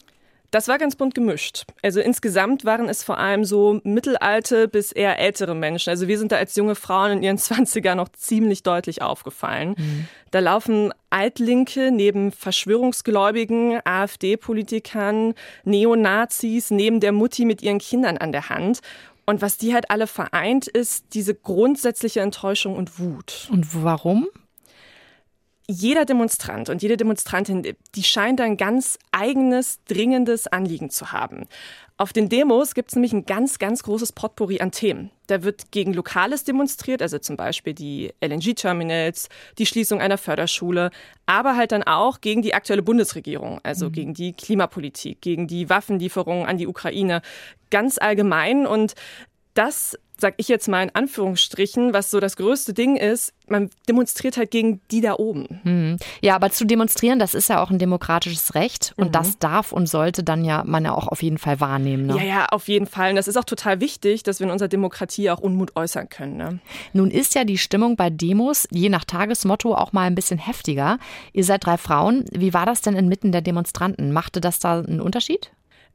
Das 0.51 0.67
war 0.67 0.77
ganz 0.77 0.97
bunt 0.97 1.15
gemischt. 1.15 1.63
Also 1.81 2.01
insgesamt 2.01 2.65
waren 2.65 2.89
es 2.89 3.03
vor 3.03 3.17
allem 3.17 3.45
so 3.45 3.79
mittelalte 3.85 4.67
bis 4.67 4.91
eher 4.91 5.17
ältere 5.17 5.55
Menschen. 5.55 5.89
Also 5.89 6.09
wir 6.09 6.19
sind 6.19 6.33
da 6.33 6.35
als 6.35 6.57
junge 6.57 6.75
Frauen 6.75 7.11
in 7.13 7.23
ihren 7.23 7.37
20er 7.37 7.95
noch 7.95 8.09
ziemlich 8.09 8.61
deutlich 8.61 9.01
aufgefallen. 9.01 9.75
Mhm. 9.77 10.07
Da 10.29 10.39
laufen 10.39 10.93
Altlinke 11.09 11.91
neben 11.91 12.33
Verschwörungsgläubigen, 12.33 13.79
AfD-Politikern, 13.85 15.35
Neonazis, 15.63 16.69
neben 16.69 16.99
der 16.99 17.13
Mutti 17.13 17.45
mit 17.45 17.61
ihren 17.61 17.79
Kindern 17.79 18.17
an 18.17 18.33
der 18.33 18.49
Hand. 18.49 18.81
Und 19.25 19.41
was 19.41 19.57
die 19.57 19.73
halt 19.73 19.89
alle 19.89 20.07
vereint, 20.07 20.67
ist 20.67 21.05
diese 21.13 21.35
grundsätzliche 21.35 22.21
Enttäuschung 22.21 22.75
und 22.75 22.99
Wut. 22.99 23.49
Und 23.51 23.83
warum? 23.83 24.27
Jeder 25.71 26.05
Demonstrant 26.05 26.69
und 26.69 26.81
jede 26.81 26.97
Demonstrantin, 26.97 27.75
die 27.95 28.03
scheint 28.03 28.41
ein 28.41 28.57
ganz 28.57 28.99
eigenes, 29.11 29.79
dringendes 29.85 30.47
Anliegen 30.47 30.89
zu 30.89 31.11
haben. 31.11 31.47
Auf 31.97 32.13
den 32.13 32.29
Demos 32.29 32.73
gibt 32.73 32.89
es 32.89 32.95
nämlich 32.95 33.13
ein 33.13 33.27
ganz, 33.27 33.59
ganz 33.59 33.83
großes 33.83 34.13
Potpourri 34.13 34.59
an 34.59 34.71
Themen. 34.71 35.11
Da 35.27 35.43
wird 35.43 35.71
gegen 35.71 35.93
Lokales 35.93 36.43
demonstriert, 36.43 37.01
also 37.01 37.19
zum 37.19 37.37
Beispiel 37.37 37.73
die 37.73 38.11
LNG-Terminals, 38.21 39.29
die 39.59 39.67
Schließung 39.67 40.01
einer 40.01 40.17
Förderschule, 40.17 40.89
aber 41.27 41.55
halt 41.55 41.71
dann 41.71 41.83
auch 41.83 42.19
gegen 42.19 42.41
die 42.41 42.55
aktuelle 42.55 42.81
Bundesregierung, 42.81 43.59
also 43.61 43.87
mhm. 43.87 43.91
gegen 43.91 44.13
die 44.15 44.33
Klimapolitik, 44.33 45.21
gegen 45.21 45.45
die 45.45 45.69
Waffenlieferungen 45.69 46.47
an 46.47 46.57
die 46.57 46.65
Ukraine, 46.65 47.21
ganz 47.69 47.99
allgemein. 47.99 48.65
Und 48.65 48.95
das 49.53 49.97
sag 50.21 50.35
ich 50.37 50.47
jetzt 50.47 50.69
mal 50.69 50.83
in 50.83 50.95
Anführungsstrichen, 50.95 51.93
was 51.93 52.11
so 52.11 52.19
das 52.19 52.37
größte 52.37 52.73
Ding 52.73 52.95
ist, 52.95 53.33
man 53.47 53.69
demonstriert 53.89 54.37
halt 54.37 54.51
gegen 54.51 54.79
die 54.91 55.01
da 55.01 55.15
oben. 55.15 55.59
Mhm. 55.63 55.97
Ja, 56.21 56.35
aber 56.35 56.51
zu 56.51 56.65
demonstrieren, 56.65 57.19
das 57.19 57.33
ist 57.33 57.49
ja 57.49 57.61
auch 57.61 57.71
ein 57.71 57.79
demokratisches 57.79 58.55
Recht 58.55 58.93
und 58.95 59.07
mhm. 59.07 59.11
das 59.11 59.39
darf 59.39 59.73
und 59.73 59.89
sollte 59.89 60.23
dann 60.23 60.45
ja 60.45 60.63
man 60.65 60.85
ja 60.85 60.93
auch 60.93 61.07
auf 61.07 61.21
jeden 61.21 61.39
Fall 61.39 61.59
wahrnehmen. 61.59 62.05
Ne? 62.05 62.17
Ja, 62.17 62.23
ja, 62.23 62.45
auf 62.45 62.69
jeden 62.69 62.85
Fall. 62.85 63.09
Und 63.09 63.15
das 63.17 63.27
ist 63.27 63.35
auch 63.35 63.43
total 63.43 63.81
wichtig, 63.81 64.23
dass 64.23 64.39
wir 64.39 64.45
in 64.45 64.51
unserer 64.51 64.69
Demokratie 64.69 65.29
auch 65.29 65.39
Unmut 65.39 65.75
äußern 65.75 66.07
können. 66.07 66.37
Ne? 66.37 66.59
Nun 66.93 67.11
ist 67.11 67.35
ja 67.35 67.43
die 67.43 67.57
Stimmung 67.57 67.97
bei 67.97 68.09
Demos 68.09 68.67
je 68.71 68.87
nach 68.87 69.03
Tagesmotto 69.03 69.73
auch 69.75 69.91
mal 69.91 70.03
ein 70.03 70.15
bisschen 70.15 70.39
heftiger. 70.39 70.99
Ihr 71.33 71.43
seid 71.43 71.65
drei 71.65 71.77
Frauen. 71.77 72.25
Wie 72.31 72.53
war 72.53 72.65
das 72.65 72.81
denn 72.81 72.95
inmitten 72.95 73.31
der 73.31 73.41
Demonstranten? 73.41 74.13
Machte 74.13 74.39
das 74.39 74.59
da 74.59 74.79
einen 74.79 75.01
Unterschied? 75.01 75.51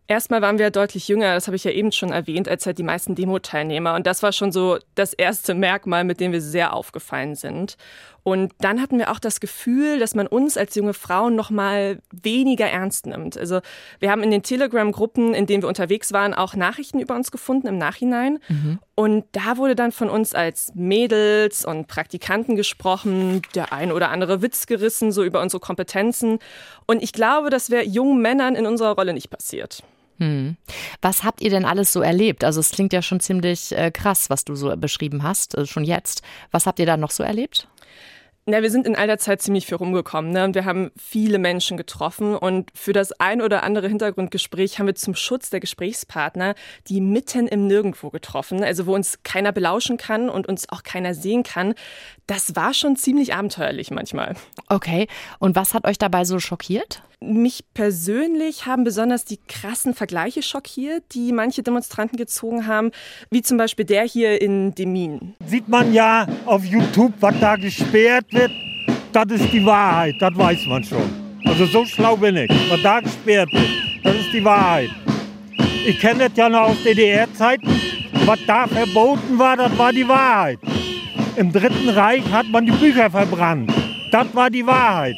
Erstmal 0.08 0.41
waren 0.41 0.58
wir 0.58 0.70
deutlich 0.70 1.08
jünger, 1.08 1.35
das 1.35 1.49
habe 1.49 1.56
ich 1.56 1.64
ja 1.64 1.73
eben 1.73 1.91
schon 1.91 2.11
erwähnt, 2.12 2.49
als 2.49 2.64
halt 2.64 2.79
die 2.79 2.85
meisten 2.85 3.17
Demo-Teilnehmer. 3.17 3.94
Und 3.94 4.06
das 4.06 4.23
war 4.23 4.32
schon 4.32 4.53
so 4.53 4.79
das 4.94 5.12
erste 5.12 5.55
Merkmal, 5.55 6.05
mit 6.05 6.20
dem 6.20 6.31
wir 6.31 6.41
sehr 6.41 6.75
aufgefallen 6.75 7.35
sind. 7.35 7.76
Und 8.23 8.53
dann 8.61 8.81
hatten 8.81 8.99
wir 8.99 9.12
auch 9.12 9.20
das 9.20 9.38
Gefühl, 9.38 9.99
dass 9.99 10.17
man 10.17 10.26
uns 10.26 10.56
als 10.56 10.75
junge 10.75 10.94
Frauen 10.94 11.37
noch 11.37 11.50
mal 11.50 12.00
weniger 12.11 12.67
ernst 12.67 13.06
nimmt. 13.06 13.38
Also 13.38 13.61
wir 14.00 14.11
haben 14.11 14.23
in 14.23 14.32
den 14.32 14.43
Telegram-Gruppen, 14.43 15.32
in 15.32 15.47
denen 15.47 15.62
wir 15.62 15.69
unterwegs 15.69 16.12
waren, 16.12 16.35
auch 16.35 16.55
Nachrichten 16.55 16.99
über 16.99 17.14
uns 17.14 17.31
gefunden 17.31 17.69
im 17.69 17.79
Nachhinein. 17.79 18.38
Mhm. 18.49 18.79
Und 18.97 19.25
da 19.32 19.56
wurde 19.58 19.76
dann 19.76 19.93
von 19.93 20.11
uns 20.11 20.35
als 20.35 20.73
Mädels 20.75 21.64
und 21.64 21.87
Praktikanten 21.87 22.56
gesprochen, 22.56 23.43
der 23.55 23.73
ein 23.73 23.93
oder 23.93 24.11
andere 24.11 24.43
Witz 24.43 24.67
gerissen, 24.67 25.12
so 25.12 25.23
über 25.23 25.41
unsere 25.41 25.61
Kompetenzen. 25.61 26.41
Und 26.87 27.03
ich 27.03 27.12
glaube, 27.12 27.50
das 27.50 27.70
wäre 27.70 27.85
jungen 27.85 28.20
Männern 28.23 28.56
in 28.56 28.67
unserer 28.67 28.97
Rolle 28.97 29.12
nicht 29.12 29.31
passiert. 29.31 29.85
Hm. 30.19 30.57
Was 31.03 31.25
habt 31.25 31.41
ihr 31.41 31.51
denn 31.51 31.65
alles 31.65 31.93
so 31.93 32.01
erlebt? 32.01 32.45
Also 32.45 32.61
es 32.61 32.71
klingt 32.71 32.93
ja 32.93 33.03
schon 33.03 33.21
ziemlich 33.21 33.77
äh, 33.77 33.91
krass, 33.91 34.31
was 34.31 34.45
du 34.45 34.55
so 34.55 34.75
beschrieben 34.77 35.23
hast, 35.23 35.56
äh, 35.56 35.67
schon 35.67 35.85
jetzt. 35.85 36.23
Was 36.51 36.67
habt 36.67 36.79
ihr 36.79 36.87
da 36.87 36.96
noch 36.96 37.11
so 37.11 37.23
erlebt? 37.23 37.69
Na, 38.49 38.63
wir 38.63 38.70
sind 38.70 38.87
in 38.87 38.94
all 38.94 39.08
der 39.08 39.19
Zeit 39.19 39.43
ziemlich 39.43 39.67
viel 39.67 39.77
rumgekommen. 39.77 40.31
Ne? 40.31 40.44
Und 40.44 40.55
wir 40.55 40.65
haben 40.65 40.93
viele 40.96 41.41
Menschen 41.41 41.77
getroffen. 41.77 42.37
Und 42.37 42.70
für 42.75 42.93
das 42.93 43.11
ein 43.19 43.43
oder 43.43 43.65
andere 43.65 43.89
Hintergrundgespräch 43.89 44.79
haben 44.79 44.87
wir 44.87 44.94
zum 44.94 45.17
Schutz 45.17 45.51
der 45.51 45.58
Gesprächspartner 45.58 46.55
die 46.87 47.01
mitten 47.01 47.49
im 47.49 47.67
Nirgendwo 47.67 48.11
getroffen. 48.11 48.63
Also 48.63 48.87
wo 48.87 48.94
uns 48.94 49.19
keiner 49.25 49.51
belauschen 49.51 49.96
kann 49.96 50.29
und 50.29 50.46
uns 50.46 50.69
auch 50.69 50.85
keiner 50.85 51.13
sehen 51.13 51.43
kann. 51.43 51.75
Das 52.27 52.56
war 52.56 52.75
schon 52.75 52.97
ziemlich 52.97 53.35
abenteuerlich 53.35 53.91
manchmal. 53.91 54.35
Okay. 54.69 55.06
Und 55.39 55.55
was 55.55 55.75
hat 55.75 55.87
euch 55.87 55.99
dabei 55.99 56.25
so 56.25 56.41
schockiert? 56.41 57.03
Mich 57.21 57.65
persönlich 57.73 58.67
haben 58.67 58.85
besonders 58.85 59.25
die 59.25 59.39
krassen 59.49 59.95
Vergleiche 59.95 60.43
schockiert, 60.43 61.05
die 61.13 61.33
manche 61.33 61.63
Demonstranten 61.63 62.19
gezogen 62.19 62.67
haben, 62.67 62.91
wie 63.31 63.43
zum 63.43 63.56
Beispiel 63.56 63.85
der 63.85 64.05
hier 64.05 64.41
in 64.43 64.75
Demin. 64.75 65.35
Sieht 65.47 65.69
man 65.69 65.95
ja 65.95 66.27
auf 66.45 66.65
YouTube, 66.65 67.15
was 67.21 67.39
da 67.41 67.56
gesperrt 67.56 68.27
wird, 68.33 68.51
das 69.13 69.41
ist 69.41 69.51
die 69.51 69.65
Wahrheit, 69.65 70.17
das 70.21 70.37
weiß 70.37 70.67
man 70.67 70.85
schon. 70.85 71.09
Also 71.47 71.65
so 71.65 71.87
schlau 71.87 72.17
bin 72.17 72.37
ich. 72.37 72.51
Was 72.69 72.83
da 72.83 73.01
gesperrt 73.01 73.51
wird, 73.53 73.71
das 74.05 74.17
ist 74.17 74.33
die 74.35 74.45
Wahrheit. 74.45 74.91
Ich 75.87 75.99
kenne 76.01 76.29
das 76.29 76.37
ja 76.37 76.49
noch 76.49 76.69
aus 76.69 76.83
DDR-Zeiten. 76.85 77.67
Was 78.27 78.41
da 78.47 78.67
verboten 78.67 79.39
war, 79.39 79.56
das 79.56 79.79
war 79.79 79.93
die 79.93 80.06
Wahrheit. 80.06 80.59
Im 81.36 81.52
Dritten 81.52 81.90
Reich 81.90 82.24
hat 82.32 82.46
man 82.46 82.64
die 82.64 82.72
Bücher 82.72 83.10
verbrannt. 83.10 83.70
Das 84.10 84.34
war 84.34 84.48
die 84.48 84.66
Wahrheit. 84.66 85.16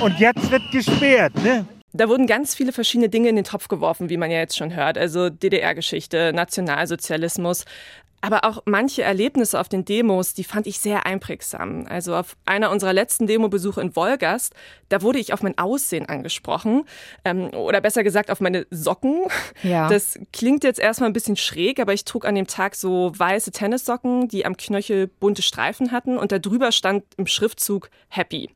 Und 0.00 0.18
jetzt 0.18 0.50
wird 0.50 0.62
gesperrt, 0.72 1.34
ne? 1.44 1.66
Da 1.92 2.08
wurden 2.08 2.26
ganz 2.26 2.54
viele 2.54 2.72
verschiedene 2.72 3.10
Dinge 3.10 3.28
in 3.28 3.36
den 3.36 3.44
Topf 3.44 3.68
geworfen, 3.68 4.08
wie 4.08 4.16
man 4.16 4.30
ja 4.30 4.38
jetzt 4.38 4.56
schon 4.56 4.74
hört. 4.74 4.96
Also 4.96 5.28
DDR-Geschichte, 5.28 6.32
Nationalsozialismus. 6.32 7.66
Aber 8.22 8.44
auch 8.44 8.62
manche 8.66 9.02
Erlebnisse 9.02 9.58
auf 9.58 9.68
den 9.68 9.84
Demos, 9.84 10.32
die 10.32 10.44
fand 10.44 10.68
ich 10.68 10.78
sehr 10.78 11.06
einprägsam. 11.06 11.86
Also 11.88 12.14
auf 12.14 12.36
einer 12.46 12.70
unserer 12.70 12.92
letzten 12.92 13.26
Demobesuche 13.26 13.80
in 13.80 13.94
Wolgast, 13.96 14.54
da 14.88 15.02
wurde 15.02 15.18
ich 15.18 15.32
auf 15.32 15.42
mein 15.42 15.58
Aussehen 15.58 16.06
angesprochen. 16.06 16.84
Ähm, 17.24 17.50
oder 17.52 17.80
besser 17.80 18.04
gesagt 18.04 18.30
auf 18.30 18.40
meine 18.40 18.66
Socken. 18.70 19.24
Ja. 19.64 19.88
Das 19.88 20.18
klingt 20.32 20.62
jetzt 20.62 20.78
erstmal 20.78 21.10
ein 21.10 21.12
bisschen 21.12 21.36
schräg, 21.36 21.80
aber 21.80 21.92
ich 21.92 22.04
trug 22.04 22.24
an 22.24 22.36
dem 22.36 22.46
Tag 22.46 22.76
so 22.76 23.12
weiße 23.14 23.50
Tennissocken, 23.50 24.28
die 24.28 24.46
am 24.46 24.56
Knöchel 24.56 25.08
bunte 25.08 25.42
Streifen 25.42 25.90
hatten 25.90 26.16
und 26.16 26.30
da 26.30 26.38
drüber 26.38 26.70
stand 26.70 27.04
im 27.16 27.26
Schriftzug 27.26 27.90
Happy. 28.08 28.50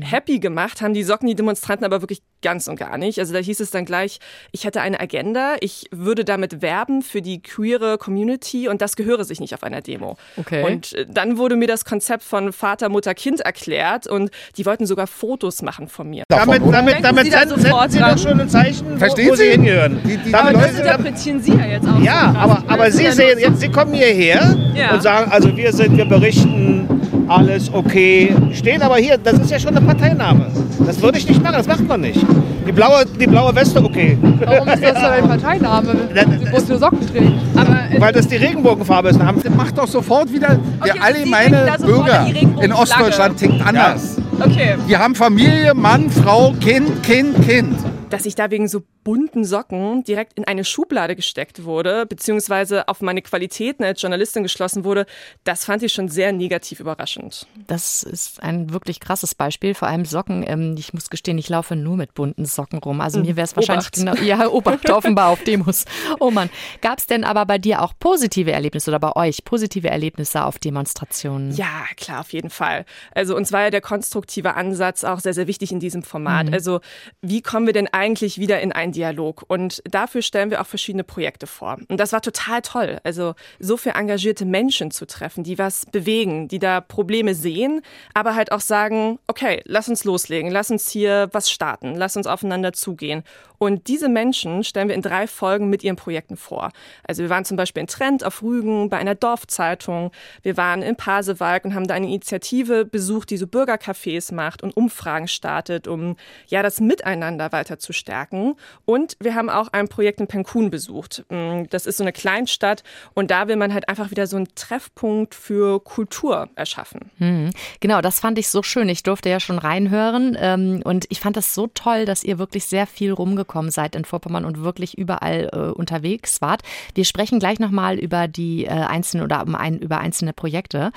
Happy 0.00 0.38
gemacht 0.38 0.80
haben 0.80 0.94
die 0.94 1.02
Socken 1.02 1.28
die 1.28 1.34
Demonstranten 1.34 1.84
aber 1.84 2.00
wirklich 2.02 2.22
ganz 2.42 2.66
und 2.66 2.76
gar 2.76 2.96
nicht. 2.98 3.18
Also 3.18 3.32
da 3.32 3.38
hieß 3.38 3.60
es 3.60 3.70
dann 3.70 3.84
gleich, 3.84 4.18
ich 4.50 4.64
hätte 4.64 4.80
eine 4.80 4.98
Agenda, 5.00 5.56
ich 5.60 5.84
würde 5.90 6.24
damit 6.24 6.62
werben 6.62 7.02
für 7.02 7.20
die 7.22 7.42
queere 7.42 7.98
Community 7.98 8.68
und 8.68 8.80
das 8.82 8.96
gehöre 8.96 9.24
sich 9.24 9.38
nicht 9.40 9.54
auf 9.54 9.62
einer 9.62 9.80
Demo. 9.80 10.16
Okay. 10.38 10.64
Und 10.64 10.92
äh, 10.94 11.06
dann 11.08 11.36
wurde 11.38 11.56
mir 11.56 11.68
das 11.68 11.84
Konzept 11.84 12.22
von 12.24 12.52
Vater, 12.52 12.88
Mutter, 12.88 13.14
Kind 13.14 13.40
erklärt 13.40 14.06
und 14.06 14.30
die 14.56 14.64
wollten 14.66 14.86
sogar 14.86 15.06
Fotos 15.06 15.62
machen 15.62 15.88
von 15.88 16.08
mir. 16.10 16.24
Damit, 16.28 16.62
damit, 16.72 16.94
Denken 16.94 17.02
damit 17.02 17.24
Sie 17.26 17.30
senden, 17.30 17.60
senden 17.60 17.90
Sie 17.90 17.98
doch 17.98 18.18
schon 18.18 18.40
ein 18.40 18.48
Zeichen, 18.48 18.94
wo, 18.94 18.98
Verstehen 18.98 19.28
wo 19.30 19.34
Sie 19.36 19.44
Sie? 19.44 19.50
hingehören. 19.50 20.00
Die- 20.04 20.16
die- 20.16 20.32
damit 20.32 20.54
die 20.54 20.60
Leute, 20.60 20.72
Leute- 20.78 20.80
interpretieren 20.88 21.42
Sie 21.42 21.52
ja 21.52 21.66
jetzt 21.66 21.86
auch. 21.86 22.00
ja, 22.00 22.34
aber, 22.36 22.64
aber 22.66 22.90
Sie 22.90 23.10
sehen, 23.12 23.38
jetzt, 23.38 23.60
Sie 23.60 23.68
kommen 23.70 23.94
hierher 23.94 24.56
Ja. 24.74 24.94
und 24.94 25.02
sagen, 25.02 25.30
also 25.30 25.54
wir 25.56 25.72
sind, 25.72 25.96
wir 25.96 26.04
berichten, 26.06 26.91
alles 27.28 27.72
okay. 27.72 28.34
Stehen 28.52 28.82
aber 28.82 28.96
hier, 28.96 29.18
das 29.18 29.38
ist 29.38 29.50
ja 29.50 29.58
schon 29.58 29.76
eine 29.76 29.84
Parteinahme. 29.84 30.46
Das 30.86 31.00
würde 31.00 31.18
ich 31.18 31.28
nicht 31.28 31.42
machen, 31.42 31.54
das 31.56 31.66
macht 31.66 31.86
man 31.86 32.00
nicht. 32.00 32.24
Die 32.66 32.72
blaue, 32.72 33.04
die 33.06 33.26
blaue 33.26 33.54
Weste, 33.54 33.82
okay. 33.82 34.16
Warum 34.44 34.68
ist 34.68 34.82
das 34.82 34.94
denn 34.94 35.04
ein 35.04 35.28
Parteiname? 35.28 35.94
Du 36.42 36.50
musst 36.50 36.68
nur 36.68 36.78
Socken 36.78 37.00
trägen. 37.06 37.34
Aber 37.56 37.78
Weil 37.98 38.12
das 38.12 38.28
die 38.28 38.36
Regenbogenfarbe 38.36 39.08
ist. 39.10 39.20
Haben 39.20 39.40
Macht 39.56 39.78
doch 39.78 39.86
sofort 39.88 40.32
wieder, 40.32 40.58
Okay, 40.80 40.92
der 40.94 41.02
allgemeine 41.02 41.72
Bürger 41.80 42.26
die 42.26 42.64
in. 42.64 42.72
Ostdeutschland 42.72 43.36
tickt 43.38 43.64
anders. 43.64 44.16
okay. 44.40 44.76
Wir 44.86 44.98
haben 44.98 45.14
Familie, 45.14 45.74
Mann, 45.74 46.10
Frau, 46.10 46.52
Kind, 46.60 47.02
Kind, 47.02 47.46
Kind. 47.46 47.76
dass 48.10 48.26
ich 48.26 48.34
da 48.34 48.50
wegen 48.50 48.68
so 48.68 48.80
bunten 49.04 49.44
Socken 49.44 50.04
direkt 50.04 50.34
in 50.34 50.44
eine 50.44 50.64
Schublade 50.64 51.16
gesteckt 51.16 51.64
wurde, 51.64 52.06
beziehungsweise 52.06 52.88
auf 52.88 53.00
meine 53.00 53.22
Qualitäten 53.22 53.84
als 53.84 54.00
Journalistin 54.00 54.42
geschlossen 54.42 54.84
wurde, 54.84 55.06
das 55.44 55.64
fand 55.64 55.82
ich 55.82 55.92
schon 55.92 56.08
sehr 56.08 56.32
negativ 56.32 56.80
überraschend. 56.80 57.46
Das 57.66 58.02
ist 58.02 58.42
ein 58.42 58.72
wirklich 58.72 59.00
krasses 59.00 59.34
Beispiel, 59.34 59.74
vor 59.74 59.88
allem 59.88 60.04
Socken. 60.04 60.44
Ähm, 60.46 60.76
ich 60.78 60.94
muss 60.94 61.10
gestehen, 61.10 61.38
ich 61.38 61.48
laufe 61.48 61.76
nur 61.76 61.96
mit 61.96 62.14
bunten 62.14 62.44
Socken 62.44 62.78
rum. 62.78 63.00
Also 63.00 63.20
mir 63.20 63.36
wäre 63.36 63.44
es 63.44 63.56
wahrscheinlich 63.56 63.90
genau. 63.90 64.14
Ja, 64.16 64.48
Obacht 64.48 64.90
offenbar 64.90 65.30
auf 65.30 65.42
Demos. 65.42 65.84
Oh 66.20 66.30
Mann. 66.30 66.50
Gab 66.80 66.98
es 66.98 67.06
denn 67.06 67.24
aber 67.24 67.46
bei 67.46 67.58
dir 67.58 67.82
auch 67.82 67.94
positive 67.98 68.52
Erlebnisse 68.52 68.90
oder 68.90 69.00
bei 69.00 69.16
euch 69.16 69.44
positive 69.44 69.88
Erlebnisse 69.88 70.44
auf 70.44 70.58
Demonstrationen? 70.58 71.52
Ja, 71.52 71.86
klar, 71.96 72.20
auf 72.20 72.32
jeden 72.32 72.50
Fall. 72.50 72.84
Also 73.14 73.36
uns 73.36 73.52
war 73.52 73.62
ja 73.62 73.70
der 73.70 73.80
konstruktive 73.80 74.54
Ansatz 74.54 75.04
auch 75.04 75.20
sehr, 75.20 75.34
sehr 75.34 75.46
wichtig 75.46 75.72
in 75.72 75.80
diesem 75.80 76.02
Format. 76.02 76.52
Also 76.52 76.80
wie 77.20 77.42
kommen 77.42 77.66
wir 77.66 77.72
denn 77.72 77.88
eigentlich 77.88 78.38
wieder 78.38 78.60
in 78.60 78.72
einen 78.92 78.94
Dialog? 78.94 79.44
Und 79.48 79.82
dafür 79.84 80.22
stellen 80.22 80.50
wir 80.50 80.60
auch 80.60 80.66
verschiedene 80.66 81.04
Projekte 81.04 81.46
vor. 81.46 81.78
Und 81.88 81.98
das 81.98 82.12
war 82.12 82.20
total 82.20 82.62
toll. 82.62 83.00
Also 83.04 83.34
so 83.58 83.76
viele 83.76 83.94
engagierte 83.94 84.44
Menschen 84.44 84.90
zu 84.90 85.06
treffen, 85.06 85.44
die 85.44 85.58
was 85.58 85.86
bewegen, 85.86 86.48
die 86.48 86.58
da 86.58 86.80
Probleme 86.80 87.34
sehen, 87.34 87.82
aber 88.14 88.34
halt 88.34 88.52
auch 88.52 88.60
sagen, 88.60 89.18
okay, 89.26 89.62
lass 89.64 89.88
uns 89.88 90.04
loslegen, 90.04 90.50
lass 90.50 90.70
uns 90.70 90.90
hier 90.90 91.28
was 91.32 91.50
starten, 91.50 91.94
lass 91.94 92.16
uns 92.16 92.26
aufeinander 92.26 92.72
zugehen. 92.72 93.22
Und 93.62 93.86
diese 93.86 94.08
Menschen 94.08 94.64
stellen 94.64 94.88
wir 94.88 94.96
in 94.96 95.02
drei 95.02 95.28
Folgen 95.28 95.70
mit 95.70 95.84
ihren 95.84 95.94
Projekten 95.94 96.36
vor. 96.36 96.72
Also 97.04 97.22
wir 97.22 97.30
waren 97.30 97.44
zum 97.44 97.56
Beispiel 97.56 97.82
in 97.82 97.86
Trend 97.86 98.24
auf 98.24 98.42
Rügen 98.42 98.90
bei 98.90 98.96
einer 98.96 99.14
Dorfzeitung. 99.14 100.10
Wir 100.42 100.56
waren 100.56 100.82
in 100.82 100.96
Pasewalk 100.96 101.64
und 101.64 101.72
haben 101.72 101.86
da 101.86 101.94
eine 101.94 102.08
Initiative 102.08 102.84
besucht, 102.84 103.30
die 103.30 103.36
so 103.36 103.46
Bürgercafés 103.46 104.34
macht 104.34 104.64
und 104.64 104.76
Umfragen 104.76 105.28
startet, 105.28 105.86
um 105.86 106.16
ja 106.48 106.64
das 106.64 106.80
Miteinander 106.80 107.52
weiter 107.52 107.78
zu 107.78 107.92
stärken. 107.92 108.56
Und 108.84 109.16
wir 109.20 109.36
haben 109.36 109.48
auch 109.48 109.68
ein 109.68 109.86
Projekt 109.86 110.20
in 110.20 110.26
Penkun 110.26 110.70
besucht. 110.70 111.24
Mm, 111.28 111.66
Das 111.70 111.86
ist 111.86 111.98
so 111.98 112.02
eine 112.02 112.12
Kleinstadt 112.12 112.82
und 113.14 113.30
da 113.30 113.46
will 113.46 113.54
man 113.54 113.72
halt 113.72 113.88
einfach 113.88 114.10
wieder 114.10 114.26
so 114.26 114.38
einen 114.38 114.48
Treffpunkt 114.56 115.36
für 115.36 115.78
Kultur 115.78 116.48
erschaffen. 116.56 117.12
Mhm. 117.18 117.50
Genau, 117.78 118.00
das 118.00 118.18
fand 118.18 118.40
ich 118.40 118.48
so 118.48 118.64
schön. 118.64 118.88
Ich 118.88 119.04
durfte 119.04 119.28
ja 119.28 119.38
schon 119.38 119.60
reinhören 119.60 120.36
ähm, 120.36 120.82
und 120.84 121.06
ich 121.10 121.20
fand 121.20 121.36
das 121.36 121.54
so 121.54 121.68
toll, 121.68 122.06
dass 122.06 122.24
ihr 122.24 122.40
wirklich 122.40 122.64
sehr 122.64 122.88
viel 122.88 123.12
rumgekommen 123.12 123.51
seid 123.70 123.94
in 123.94 124.04
Vorpommern 124.04 124.44
und 124.44 124.62
wirklich 124.62 124.96
überall 124.96 125.50
äh, 125.52 125.56
unterwegs 125.72 126.40
wart. 126.40 126.62
Wir 126.94 127.04
sprechen 127.04 127.38
gleich 127.38 127.58
nochmal 127.58 127.98
über 127.98 128.28
die 128.28 128.64
äh, 128.64 128.70
einzelnen 128.70 129.24
oder 129.24 129.42
um 129.42 129.54
ein, 129.54 129.78
über 129.78 129.98
einzelne 129.98 130.32
Projekte. 130.32 130.92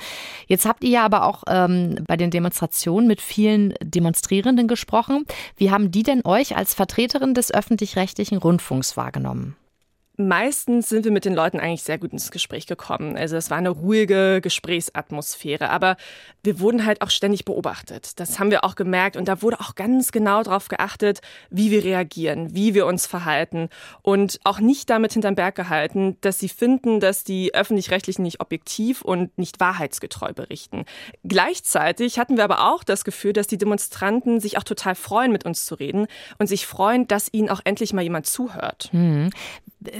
Jetzt 0.46 0.66
habt 0.66 0.84
ihr 0.84 0.90
ja 0.90 1.04
aber 1.04 1.24
auch 1.24 1.44
ähm, 1.48 2.04
bei 2.06 2.16
den 2.16 2.30
Demonstrationen 2.30 3.06
mit 3.06 3.20
vielen 3.20 3.74
Demonstrierenden 3.82 4.68
gesprochen. 4.68 5.26
Wie 5.56 5.70
haben 5.70 5.90
die 5.90 6.02
denn 6.02 6.24
euch 6.24 6.56
als 6.56 6.74
Vertreterin 6.74 7.34
des 7.34 7.52
öffentlich-rechtlichen 7.52 8.38
Rundfunks 8.38 8.96
wahrgenommen? 8.96 9.56
Meistens 10.16 10.88
sind 10.88 11.04
wir 11.04 11.12
mit 11.12 11.24
den 11.24 11.34
Leuten 11.34 11.60
eigentlich 11.60 11.82
sehr 11.82 11.98
gut 11.98 12.12
ins 12.12 12.30
Gespräch 12.30 12.66
gekommen. 12.66 13.16
Also 13.16 13.36
es 13.36 13.50
war 13.50 13.58
eine 13.58 13.70
ruhige 13.70 14.40
Gesprächsatmosphäre, 14.40 15.68
aber 15.68 15.96
wir 16.42 16.58
wurden 16.60 16.86
halt 16.86 17.02
auch 17.02 17.10
ständig 17.10 17.44
beobachtet. 17.44 18.18
Das 18.18 18.38
haben 18.38 18.50
wir 18.50 18.64
auch 18.64 18.76
gemerkt 18.76 19.16
und 19.16 19.28
da 19.28 19.42
wurde 19.42 19.60
auch 19.60 19.74
ganz 19.74 20.12
genau 20.12 20.42
darauf 20.42 20.68
geachtet, 20.68 21.20
wie 21.50 21.70
wir 21.70 21.84
reagieren, 21.84 22.54
wie 22.54 22.74
wir 22.74 22.86
uns 22.86 23.06
verhalten 23.06 23.68
und 24.02 24.40
auch 24.44 24.58
nicht 24.58 24.88
damit 24.88 25.12
hinterm 25.12 25.34
Berg 25.34 25.54
gehalten, 25.54 26.16
dass 26.22 26.38
sie 26.38 26.48
finden, 26.48 27.00
dass 27.00 27.24
die 27.24 27.54
öffentlich-rechtlichen 27.54 28.22
nicht 28.22 28.40
objektiv 28.40 29.02
und 29.02 29.36
nicht 29.36 29.60
wahrheitsgetreu 29.60 30.32
berichten. 30.32 30.84
Gleichzeitig 31.24 32.18
hatten 32.18 32.36
wir 32.36 32.44
aber 32.44 32.72
auch 32.72 32.84
das 32.84 33.04
Gefühl, 33.04 33.32
dass 33.32 33.46
die 33.46 33.58
Demonstranten 33.58 34.40
sich 34.40 34.56
auch 34.56 34.64
total 34.64 34.94
freuen, 34.94 35.32
mit 35.32 35.44
uns 35.44 35.66
zu 35.66 35.74
reden 35.74 36.06
und 36.38 36.46
sich 36.46 36.66
freuen, 36.66 37.06
dass 37.06 37.28
ihnen 37.32 37.50
auch 37.50 37.60
endlich 37.64 37.92
mal 37.92 38.02
jemand 38.02 38.26
zuhört. 38.26 38.90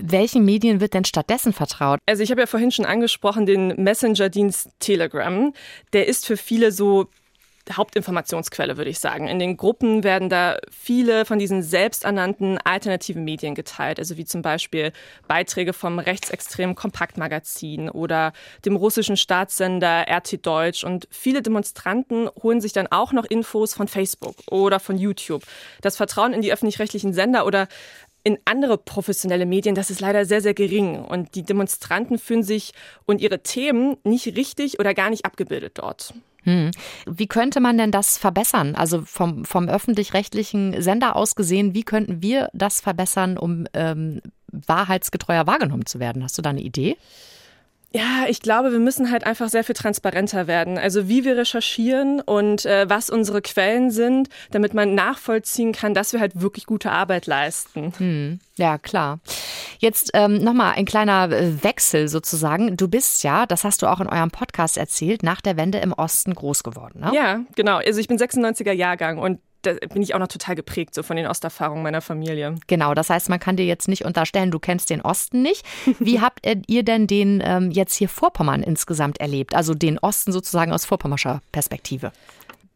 Welchen 0.01 0.45
Medien 0.45 0.81
wird 0.81 0.95
denn 0.95 1.05
stattdessen 1.05 1.53
vertraut? 1.53 2.01
Also 2.07 2.23
ich 2.23 2.31
habe 2.31 2.41
ja 2.41 2.47
vorhin 2.47 2.71
schon 2.71 2.87
angesprochen, 2.87 3.47
den 3.47 3.69
Messenger-Dienst 3.83 4.71
Telegram. 4.79 5.53
Der 5.93 6.07
ist 6.07 6.27
für 6.27 6.37
viele 6.37 6.73
so 6.73 7.09
Hauptinformationsquelle, 7.73 8.77
würde 8.77 8.91
ich 8.91 9.01
sagen. 9.01 9.27
In 9.27 9.39
den 9.39 9.57
Gruppen 9.57 10.05
werden 10.05 10.29
da 10.29 10.59
viele 10.71 11.25
von 11.25 11.39
diesen 11.39 11.63
selbsternannten 11.63 12.59
alternativen 12.59 13.25
Medien 13.25 13.55
geteilt, 13.55 13.99
also 13.99 14.17
wie 14.17 14.25
zum 14.25 14.43
Beispiel 14.43 14.93
Beiträge 15.27 15.73
vom 15.73 15.99
rechtsextremen 15.99 16.77
Kompaktmagazin 16.77 17.91
oder 17.91 18.33
dem 18.65 18.77
russischen 18.77 19.17
Staatssender 19.17 20.07
RT 20.09 20.47
Deutsch. 20.47 20.85
Und 20.85 21.09
viele 21.11 21.43
Demonstranten 21.43 22.29
holen 22.43 22.61
sich 22.61 22.73
dann 22.73 22.87
auch 22.87 23.13
noch 23.13 23.25
Infos 23.25 23.75
von 23.75 23.89
Facebook 23.89 24.37
oder 24.49 24.79
von 24.79 24.97
YouTube. 24.97 25.43
Das 25.81 25.97
Vertrauen 25.97 26.33
in 26.33 26.43
die 26.43 26.53
öffentlich-rechtlichen 26.53 27.13
Sender 27.13 27.47
oder 27.47 27.67
in 28.27 28.39
andere 28.45 28.77
professionelle 28.77 29.47
Medien, 29.47 29.77
das 29.77 29.89
ist 29.89 30.01
leider 30.01 30.25
sehr, 30.25 30.41
sehr 30.41 30.53
gering. 30.53 30.97
Und 30.97 31.37
die 31.37 31.45
Demonstranten 31.45 32.19
fühlen 32.19 32.43
sich 32.43 32.73
und 33.05 33.21
ihre 33.21 33.45
Themen 33.45 33.99
nicht 34.03 34.27
richtig 34.37 34.81
oder 34.81 34.95
gar 34.95 35.11
nicht 35.11 35.25
abgebildet 35.25 35.79
dort. 35.79 36.13
Hm. 36.43 36.73
Wie 37.09 37.29
könnte 37.29 37.61
man 37.61 37.79
denn 37.79 37.93
das 37.93 38.19
verbessern? 38.19 38.75
Also 38.75 39.03
vom, 39.03 39.45
vom 39.45 39.69
öffentlich-rechtlichen 39.69 40.83
Sender 40.83 41.15
aus 41.15 41.37
gesehen, 41.37 41.73
wie 41.73 41.85
könnten 41.85 42.21
wir 42.21 42.51
das 42.53 42.81
verbessern, 42.81 43.39
um 43.39 43.69
ähm, 43.75 44.21
wahrheitsgetreuer 44.51 45.47
wahrgenommen 45.47 45.87
zu 45.87 46.01
werden? 46.01 46.25
Hast 46.25 46.37
du 46.37 46.43
da 46.43 46.51
eine 46.51 46.63
Idee? 46.63 46.97
Ja, 47.97 48.27
ich 48.29 48.43
glaube, 48.43 48.73
wir 48.73 48.79
müssen 48.79 49.11
halt 49.11 49.25
einfach 49.25 49.49
sehr 49.49 49.65
viel 49.65 49.75
transparenter 49.75 50.47
werden. 50.47 50.77
Also 50.77 51.09
wie 51.09 51.25
wir 51.25 51.37
recherchieren 51.37 52.21
und 52.21 52.67
äh, 52.67 52.89
was 52.89 53.09
unsere 53.09 53.41
Quellen 53.41 53.91
sind, 53.91 54.29
damit 54.51 54.75
man 54.75 54.95
nachvollziehen 54.95 55.73
kann, 55.73 55.95
dass 55.95 56.13
wir 56.13 56.21
halt 56.21 56.41
wirklich 56.41 56.67
gute 56.67 56.93
Arbeit 56.93 57.27
leisten. 57.27 57.93
Hm. 57.97 58.41
Ja, 58.57 58.77
klar. 58.77 59.21
Jetzt 59.79 60.11
ähm, 60.15 60.43
nochmal 60.43 60.75
ein 60.77 60.85
kleiner 60.85 61.31
äh, 61.31 61.63
Wechsel 61.63 62.09
sozusagen. 62.09 62.77
Du 62.77 62.89
bist 62.89 63.23
ja, 63.23 63.47
das 63.47 63.65
hast 63.65 63.81
du 63.81 63.87
auch 63.87 64.01
in 64.01 64.09
eurem 64.09 64.31
Podcast 64.31 64.77
erzählt, 64.77 65.23
nach 65.23 65.41
der 65.41 65.57
Wende 65.57 65.79
im 65.79 65.93
Osten 65.93 66.35
groß 66.35 66.63
geworden. 66.63 67.01
Ne? 67.01 67.13
Ja, 67.15 67.41
genau. 67.55 67.77
Also 67.79 67.99
ich 68.01 68.09
bin 68.09 68.19
96er 68.19 68.73
Jahrgang 68.73 69.19
und 69.19 69.41
da 69.67 69.75
bin 69.93 70.03
ich 70.03 70.15
auch 70.15 70.19
noch 70.19 70.29
total 70.29 70.55
geprägt 70.55 70.95
so 70.95 71.03
von 71.03 71.17
den 71.17 71.27
Osterfahrungen 71.27 71.83
meiner 71.83 72.01
Familie. 72.01 72.55
Genau, 72.67 72.95
das 72.95 73.11
heißt, 73.11 73.29
man 73.29 73.41
kann 73.41 73.57
dir 73.57 73.67
jetzt 73.67 73.89
nicht 73.89 74.05
unterstellen, 74.05 74.51
du 74.51 74.59
kennst 74.59 74.91
den 74.91 75.01
Osten 75.01 75.43
nicht. 75.43 75.65
Wie 75.99 76.21
habt 76.21 76.47
ihr 76.67 76.83
denn 76.83 77.07
den 77.07 77.43
ähm, 77.45 77.71
jetzt 77.71 77.95
hier 77.95 78.09
Vorpommern 78.09 78.63
insgesamt 78.63 79.21
erlebt? 79.21 79.55
Also 79.55 79.75
den 79.75 79.99
Osten 79.99 80.33
sozusagen 80.33 80.73
aus 80.73 80.85
vorpommerscher 80.85 81.43
Perspektive. 81.53 82.13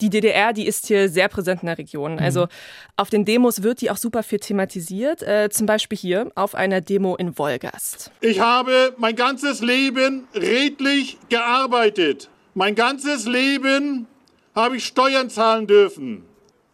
Die 0.00 0.08
DDR, 0.08 0.54
die 0.54 0.66
ist 0.66 0.86
hier 0.86 1.10
sehr 1.10 1.28
präsent 1.28 1.62
in 1.62 1.66
der 1.66 1.76
Region. 1.76 2.18
Also 2.18 2.48
auf 2.96 3.10
den 3.10 3.26
Demos 3.26 3.62
wird 3.62 3.82
die 3.82 3.90
auch 3.90 3.98
super 3.98 4.22
viel 4.22 4.38
thematisiert. 4.38 5.22
Äh, 5.22 5.50
zum 5.50 5.66
Beispiel 5.66 5.98
hier 5.98 6.32
auf 6.36 6.54
einer 6.54 6.80
Demo 6.80 7.16
in 7.16 7.36
Wolgast. 7.36 8.10
Ich 8.22 8.40
habe 8.40 8.94
mein 8.96 9.14
ganzes 9.14 9.60
Leben 9.60 10.26
redlich 10.34 11.18
gearbeitet. 11.28 12.30
Mein 12.54 12.74
ganzes 12.74 13.26
Leben 13.26 14.06
habe 14.54 14.78
ich 14.78 14.86
Steuern 14.86 15.28
zahlen 15.28 15.66
dürfen. 15.66 16.24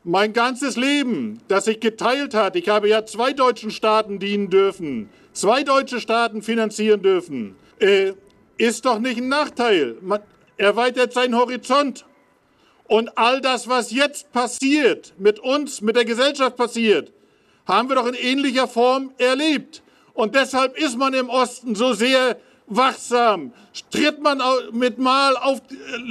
Mein 0.09 0.33
ganzes 0.33 0.77
Leben, 0.77 1.41
das 1.49 1.65
sich 1.65 1.81
geteilt 1.81 2.33
hat, 2.33 2.55
ich 2.55 2.69
habe 2.69 2.89
ja 2.89 3.05
zwei 3.05 3.33
deutschen 3.33 3.73
Staaten 3.73 4.21
dienen 4.21 4.51
dürfen, 4.51 5.11
zwei 5.33 5.65
deutsche 5.65 5.99
Staaten 5.99 6.43
finanzieren 6.43 7.03
dürfen, 7.03 7.57
äh, 7.81 8.13
ist 8.57 8.85
doch 8.85 9.01
nicht 9.01 9.17
ein 9.19 9.29
Nachteil. 9.29 9.97
Man 10.03 10.21
erweitert 10.59 11.13
seinen 11.13 11.35
Horizont. 11.35 12.07
Und 12.85 13.19
all 13.19 13.41
das, 13.41 13.67
was 13.67 13.91
jetzt 13.91 14.31
passiert, 14.31 15.13
mit 15.19 15.41
uns, 15.41 15.81
mit 15.81 15.97
der 15.97 16.05
Gesellschaft 16.05 16.55
passiert, 16.55 17.13
haben 17.67 17.89
wir 17.89 17.97
doch 17.97 18.07
in 18.07 18.15
ähnlicher 18.15 18.69
Form 18.69 19.13
erlebt. 19.19 19.83
Und 20.15 20.37
deshalb 20.37 20.79
ist 20.79 20.97
man 20.97 21.15
im 21.15 21.29
Osten 21.29 21.75
so 21.75 21.95
sehr 21.95 22.37
wachsam, 22.69 23.53
tritt 23.91 24.23
man 24.23 24.41
mit 24.71 24.99
Mal 24.99 25.37
auf, 25.37 25.63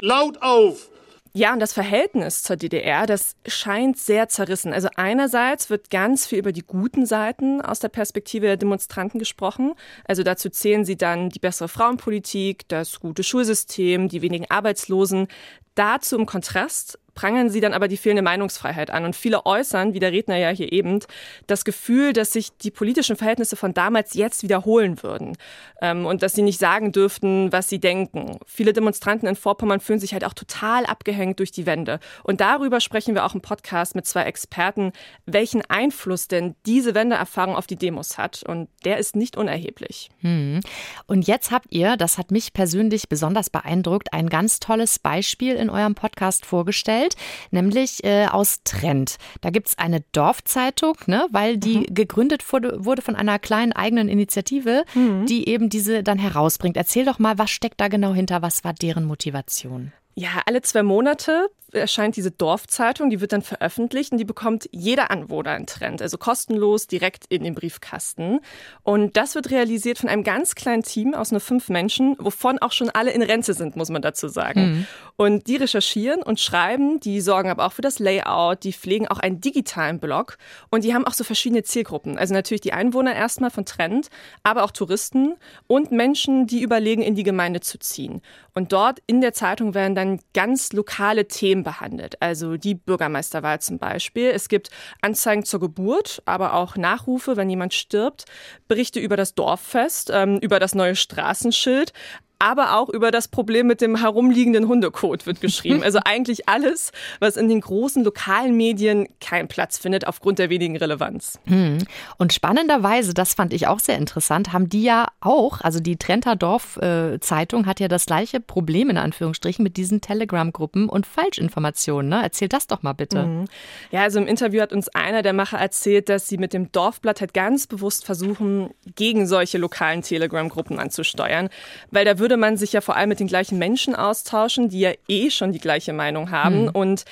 laut 0.02 0.42
auf. 0.42 0.90
Ja, 1.36 1.52
und 1.52 1.60
das 1.60 1.74
Verhältnis 1.74 2.42
zur 2.42 2.56
DDR, 2.56 3.04
das 3.04 3.36
scheint 3.46 3.98
sehr 3.98 4.26
zerrissen. 4.30 4.72
Also 4.72 4.88
einerseits 4.96 5.68
wird 5.68 5.90
ganz 5.90 6.26
viel 6.26 6.38
über 6.38 6.50
die 6.50 6.62
guten 6.62 7.04
Seiten 7.04 7.60
aus 7.60 7.78
der 7.78 7.90
Perspektive 7.90 8.46
der 8.46 8.56
Demonstranten 8.56 9.18
gesprochen. 9.18 9.74
Also 10.06 10.22
dazu 10.22 10.48
zählen 10.48 10.86
sie 10.86 10.96
dann 10.96 11.28
die 11.28 11.38
bessere 11.38 11.68
Frauenpolitik, 11.68 12.66
das 12.68 13.00
gute 13.00 13.22
Schulsystem, 13.22 14.08
die 14.08 14.22
wenigen 14.22 14.46
Arbeitslosen. 14.48 15.28
Dazu 15.76 16.16
im 16.16 16.26
Kontrast 16.26 16.98
prangern 17.16 17.50
sie 17.50 17.60
dann 17.60 17.72
aber 17.72 17.88
die 17.88 17.96
fehlende 17.96 18.22
Meinungsfreiheit 18.22 18.92
an. 18.92 19.04
Und 19.04 19.16
viele 19.16 19.44
äußern, 19.44 19.94
wie 19.94 19.98
der 19.98 20.12
Redner 20.12 20.36
ja 20.36 20.50
hier 20.50 20.70
eben, 20.70 21.00
das 21.48 21.64
Gefühl, 21.64 22.12
dass 22.12 22.32
sich 22.32 22.56
die 22.58 22.70
politischen 22.70 23.16
Verhältnisse 23.16 23.56
von 23.56 23.74
damals 23.74 24.14
jetzt 24.14 24.44
wiederholen 24.44 25.02
würden 25.02 25.36
ähm, 25.80 26.06
und 26.06 26.22
dass 26.22 26.34
sie 26.34 26.42
nicht 26.42 26.60
sagen 26.60 26.92
dürften, 26.92 27.50
was 27.50 27.68
sie 27.68 27.80
denken. 27.80 28.38
Viele 28.46 28.72
Demonstranten 28.72 29.26
in 29.26 29.34
Vorpommern 29.34 29.80
fühlen 29.80 29.98
sich 29.98 30.12
halt 30.12 30.24
auch 30.24 30.34
total 30.34 30.86
abgehängt 30.86 31.40
durch 31.40 31.50
die 31.50 31.66
Wende. 31.66 31.98
Und 32.22 32.40
darüber 32.40 32.80
sprechen 32.80 33.14
wir 33.14 33.24
auch 33.24 33.34
im 33.34 33.40
Podcast 33.40 33.96
mit 33.96 34.06
zwei 34.06 34.22
Experten, 34.24 34.92
welchen 35.24 35.62
Einfluss 35.68 36.28
denn 36.28 36.54
diese 36.66 36.94
Wendeerfahrung 36.94 37.56
auf 37.56 37.66
die 37.66 37.76
Demos 37.76 38.18
hat. 38.18 38.42
Und 38.46 38.68
der 38.84 38.98
ist 38.98 39.16
nicht 39.16 39.38
unerheblich. 39.38 40.10
Hm. 40.20 40.60
Und 41.06 41.26
jetzt 41.26 41.50
habt 41.50 41.72
ihr, 41.72 41.96
das 41.96 42.18
hat 42.18 42.30
mich 42.30 42.52
persönlich 42.52 43.08
besonders 43.08 43.48
beeindruckt, 43.48 44.12
ein 44.12 44.28
ganz 44.28 44.60
tolles 44.60 44.98
Beispiel 44.98 45.54
in 45.54 45.65
eurem 45.70 45.94
Podcast 45.94 46.46
vorgestellt 46.46 47.16
nämlich 47.50 48.04
äh, 48.04 48.26
aus 48.26 48.60
Trend. 48.64 49.16
Da 49.40 49.50
gibt 49.50 49.68
es 49.68 49.78
eine 49.78 50.02
Dorfzeitung, 50.12 50.96
ne, 51.06 51.26
weil 51.30 51.58
die 51.58 51.78
mhm. 51.78 51.86
gegründet 51.94 52.52
wurde, 52.52 52.84
wurde 52.84 53.02
von 53.02 53.16
einer 53.16 53.38
kleinen 53.38 53.72
eigenen 53.72 54.08
Initiative, 54.08 54.84
mhm. 54.94 55.26
die 55.26 55.48
eben 55.48 55.68
diese 55.68 56.02
dann 56.02 56.18
herausbringt. 56.18 56.76
Erzähl 56.76 57.04
doch 57.04 57.18
mal, 57.18 57.38
was 57.38 57.50
steckt 57.50 57.80
da 57.80 57.88
genau 57.88 58.12
hinter? 58.14 58.42
Was 58.42 58.64
war 58.64 58.72
deren 58.72 59.04
Motivation? 59.04 59.92
Ja, 60.14 60.42
alle 60.46 60.62
zwei 60.62 60.82
Monate 60.82 61.48
erscheint 61.80 62.16
diese 62.16 62.30
Dorfzeitung, 62.30 63.10
die 63.10 63.20
wird 63.20 63.32
dann 63.32 63.42
veröffentlicht 63.42 64.12
und 64.12 64.18
die 64.18 64.24
bekommt 64.24 64.68
jeder 64.72 65.10
Anwohner 65.10 65.50
einen 65.50 65.66
Trend, 65.66 66.02
also 66.02 66.18
kostenlos 66.18 66.86
direkt 66.86 67.24
in 67.28 67.44
den 67.44 67.54
Briefkasten. 67.54 68.40
Und 68.82 69.16
das 69.16 69.34
wird 69.34 69.50
realisiert 69.50 69.98
von 69.98 70.08
einem 70.08 70.24
ganz 70.24 70.54
kleinen 70.54 70.82
Team 70.82 71.14
aus 71.14 71.30
nur 71.30 71.40
fünf 71.40 71.68
Menschen, 71.68 72.16
wovon 72.18 72.58
auch 72.58 72.72
schon 72.72 72.90
alle 72.90 73.10
in 73.10 73.22
Rente 73.22 73.54
sind, 73.54 73.76
muss 73.76 73.90
man 73.90 74.02
dazu 74.02 74.28
sagen. 74.28 74.60
Mhm. 74.60 74.86
Und 75.16 75.46
die 75.46 75.56
recherchieren 75.56 76.22
und 76.22 76.40
schreiben, 76.40 77.00
die 77.00 77.20
sorgen 77.20 77.50
aber 77.50 77.66
auch 77.66 77.72
für 77.72 77.82
das 77.82 77.98
Layout, 77.98 78.64
die 78.64 78.72
pflegen 78.72 79.08
auch 79.08 79.18
einen 79.18 79.40
digitalen 79.40 79.98
Blog 79.98 80.38
und 80.70 80.84
die 80.84 80.94
haben 80.94 81.06
auch 81.06 81.14
so 81.14 81.24
verschiedene 81.24 81.62
Zielgruppen. 81.62 82.18
Also 82.18 82.34
natürlich 82.34 82.60
die 82.60 82.72
Einwohner 82.72 83.14
erstmal 83.14 83.50
von 83.50 83.64
Trend, 83.64 84.08
aber 84.42 84.64
auch 84.64 84.70
Touristen 84.70 85.34
und 85.66 85.90
Menschen, 85.90 86.46
die 86.46 86.62
überlegen, 86.62 87.02
in 87.02 87.14
die 87.14 87.22
Gemeinde 87.22 87.60
zu 87.60 87.78
ziehen. 87.78 88.20
Und 88.54 88.72
dort 88.72 89.00
in 89.06 89.20
der 89.20 89.34
Zeitung 89.34 89.74
werden 89.74 89.94
dann 89.94 90.20
ganz 90.32 90.72
lokale 90.72 91.28
Themen 91.28 91.62
behandelt. 91.66 92.22
Also 92.22 92.56
die 92.56 92.76
Bürgermeisterwahl 92.76 93.60
zum 93.60 93.78
Beispiel. 93.78 94.30
Es 94.30 94.48
gibt 94.48 94.70
Anzeigen 95.02 95.44
zur 95.44 95.58
Geburt, 95.58 96.22
aber 96.24 96.54
auch 96.54 96.76
Nachrufe, 96.76 97.36
wenn 97.36 97.50
jemand 97.50 97.74
stirbt, 97.74 98.24
Berichte 98.68 99.00
über 99.00 99.16
das 99.16 99.34
Dorffest, 99.34 100.10
ähm, 100.14 100.38
über 100.38 100.60
das 100.60 100.76
neue 100.76 100.94
Straßenschild, 100.94 101.92
aber 102.38 102.76
auch 102.76 102.88
über 102.88 103.10
das 103.10 103.28
Problem 103.28 103.66
mit 103.66 103.80
dem 103.80 103.96
herumliegenden 103.96 104.68
Hundekot 104.68 105.26
wird 105.26 105.40
geschrieben. 105.40 105.82
Also 105.82 106.00
eigentlich 106.04 106.48
alles, 106.48 106.92
was 107.18 107.36
in 107.36 107.48
den 107.48 107.60
großen 107.60 108.04
lokalen 108.04 108.56
Medien 108.56 109.08
keinen 109.20 109.48
Platz 109.48 109.78
findet 109.78 110.06
aufgrund 110.06 110.38
der 110.38 110.50
wenigen 110.50 110.76
Relevanz. 110.76 111.38
Hm. 111.46 111.78
Und 112.18 112.32
spannenderweise, 112.32 113.14
das 113.14 113.34
fand 113.34 113.52
ich 113.52 113.66
auch 113.68 113.80
sehr 113.80 113.96
interessant, 113.96 114.52
haben 114.52 114.68
die 114.68 114.82
ja 114.82 115.06
auch, 115.20 115.62
also 115.62 115.80
die 115.80 115.96
Trenter 115.96 116.36
Dorf 116.36 116.76
äh, 116.76 117.18
Zeitung 117.20 117.66
hat 117.66 117.80
ja 117.80 117.88
das 117.88 118.04
gleiche 118.04 118.40
Problem 118.40 118.90
in 118.90 118.98
Anführungsstrichen 118.98 119.62
mit 119.62 119.76
diesen 119.78 120.02
Telegram-Gruppen 120.02 120.88
und 120.88 121.06
Falschinformationen. 121.06 122.10
Ne? 122.10 122.20
Erzähl 122.22 122.48
das 122.48 122.66
doch 122.66 122.82
mal 122.82 122.92
bitte. 122.92 123.22
Mhm. 123.24 123.44
Ja, 123.90 124.02
also 124.02 124.18
im 124.18 124.26
Interview 124.26 124.60
hat 124.60 124.72
uns 124.74 124.88
einer 124.88 125.22
der 125.22 125.32
Macher 125.32 125.58
erzählt, 125.58 126.10
dass 126.10 126.28
sie 126.28 126.36
mit 126.36 126.52
dem 126.52 126.70
Dorfblatt 126.70 127.20
halt 127.20 127.32
ganz 127.32 127.66
bewusst 127.66 128.04
versuchen, 128.04 128.70
gegen 128.94 129.26
solche 129.26 129.56
lokalen 129.56 130.02
Telegram-Gruppen 130.02 130.78
anzusteuern, 130.78 131.48
weil 131.90 132.04
da 132.04 132.18
wird 132.18 132.25
würde 132.26 132.36
man 132.36 132.56
sich 132.56 132.72
ja 132.72 132.80
vor 132.80 132.96
allem 132.96 133.08
mit 133.08 133.20
den 133.20 133.28
gleichen 133.28 133.56
Menschen 133.56 133.94
austauschen, 133.94 134.68
die 134.68 134.80
ja 134.80 134.90
eh 135.06 135.30
schon 135.30 135.52
die 135.52 135.60
gleiche 135.60 135.92
Meinung 135.92 136.32
haben. 136.32 136.62
Mhm. 136.62 136.70
Und 136.70 137.04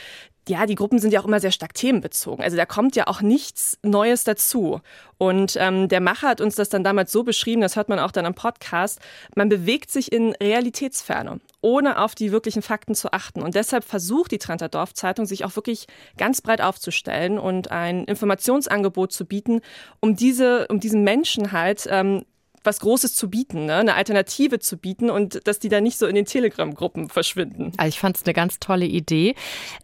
ja, 0.49 0.67
die 0.67 0.75
Gruppen 0.75 0.99
sind 0.99 1.13
ja 1.13 1.21
auch 1.21 1.25
immer 1.25 1.39
sehr 1.39 1.53
stark 1.53 1.73
themenbezogen. 1.73 2.43
Also 2.43 2.57
da 2.57 2.67
kommt 2.67 2.97
ja 2.97 3.07
auch 3.07 3.23
nichts 3.23 3.79
Neues 3.85 4.25
dazu. 4.25 4.81
Und 5.19 5.57
ähm, 5.61 5.89
der 5.89 6.01
Macher 6.01 6.31
hat 6.31 6.41
uns 6.41 6.57
das 6.57 6.69
dann 6.69 6.83
damals 6.83 7.13
so 7.13 7.23
beschrieben, 7.23 7.61
das 7.61 7.77
hört 7.77 7.89
man 7.89 8.01
auch 8.01 8.11
dann 8.11 8.27
am 8.27 8.35
Podcast, 8.35 8.99
man 9.37 9.49
bewegt 9.49 9.93
sich 9.93 10.11
in 10.11 10.35
Realitätsferne, 10.43 11.41
ohne 11.61 12.01
auf 12.01 12.17
die 12.17 12.33
wirklichen 12.33 12.61
Fakten 12.61 12.97
zu 12.97 13.13
achten. 13.13 13.41
Und 13.41 13.55
deshalb 13.55 13.85
versucht 13.85 14.33
die 14.33 14.39
Trenter 14.39 14.69
Dorfzeitung, 14.69 15.27
sich 15.27 15.45
auch 15.45 15.55
wirklich 15.55 15.87
ganz 16.19 16.41
breit 16.41 16.61
aufzustellen 16.61 17.39
und 17.39 17.71
ein 17.71 18.03
Informationsangebot 18.05 19.13
zu 19.13 19.27
bieten, 19.27 19.61
um 20.01 20.17
diese, 20.17 20.67
um 20.67 20.81
diesen 20.81 21.05
Menschen 21.05 21.53
halt 21.53 21.87
ähm, 21.89 22.25
was 22.65 22.81
Großes 22.81 23.15
zu 23.15 23.31
bieten, 23.31 23.67
ne? 23.67 23.77
eine 23.77 23.95
Alternative 23.95 24.59
zu 24.59 24.77
bieten 24.77 25.11
und 25.11 25.47
dass 25.47 25.59
die 25.59 25.69
da 25.69 25.81
nicht 25.81 25.99
so 25.99 26.07
in 26.07 26.15
den 26.15 26.25
Telegram-Gruppen 26.25 27.09
verschwinden. 27.09 27.73
Also 27.77 27.89
ich 27.89 27.99
fand 27.99 28.17
es 28.17 28.25
eine 28.25 28.35
ganz 28.35 28.59
tolle 28.59 28.87
Idee. 28.87 29.35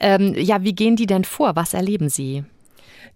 Ähm, 0.00 0.34
ja, 0.36 0.62
wie 0.62 0.74
gehen 0.74 0.96
die 0.96 1.06
denn 1.06 1.24
vor? 1.24 1.56
Was 1.56 1.74
erleben 1.74 2.08
Sie? 2.08 2.44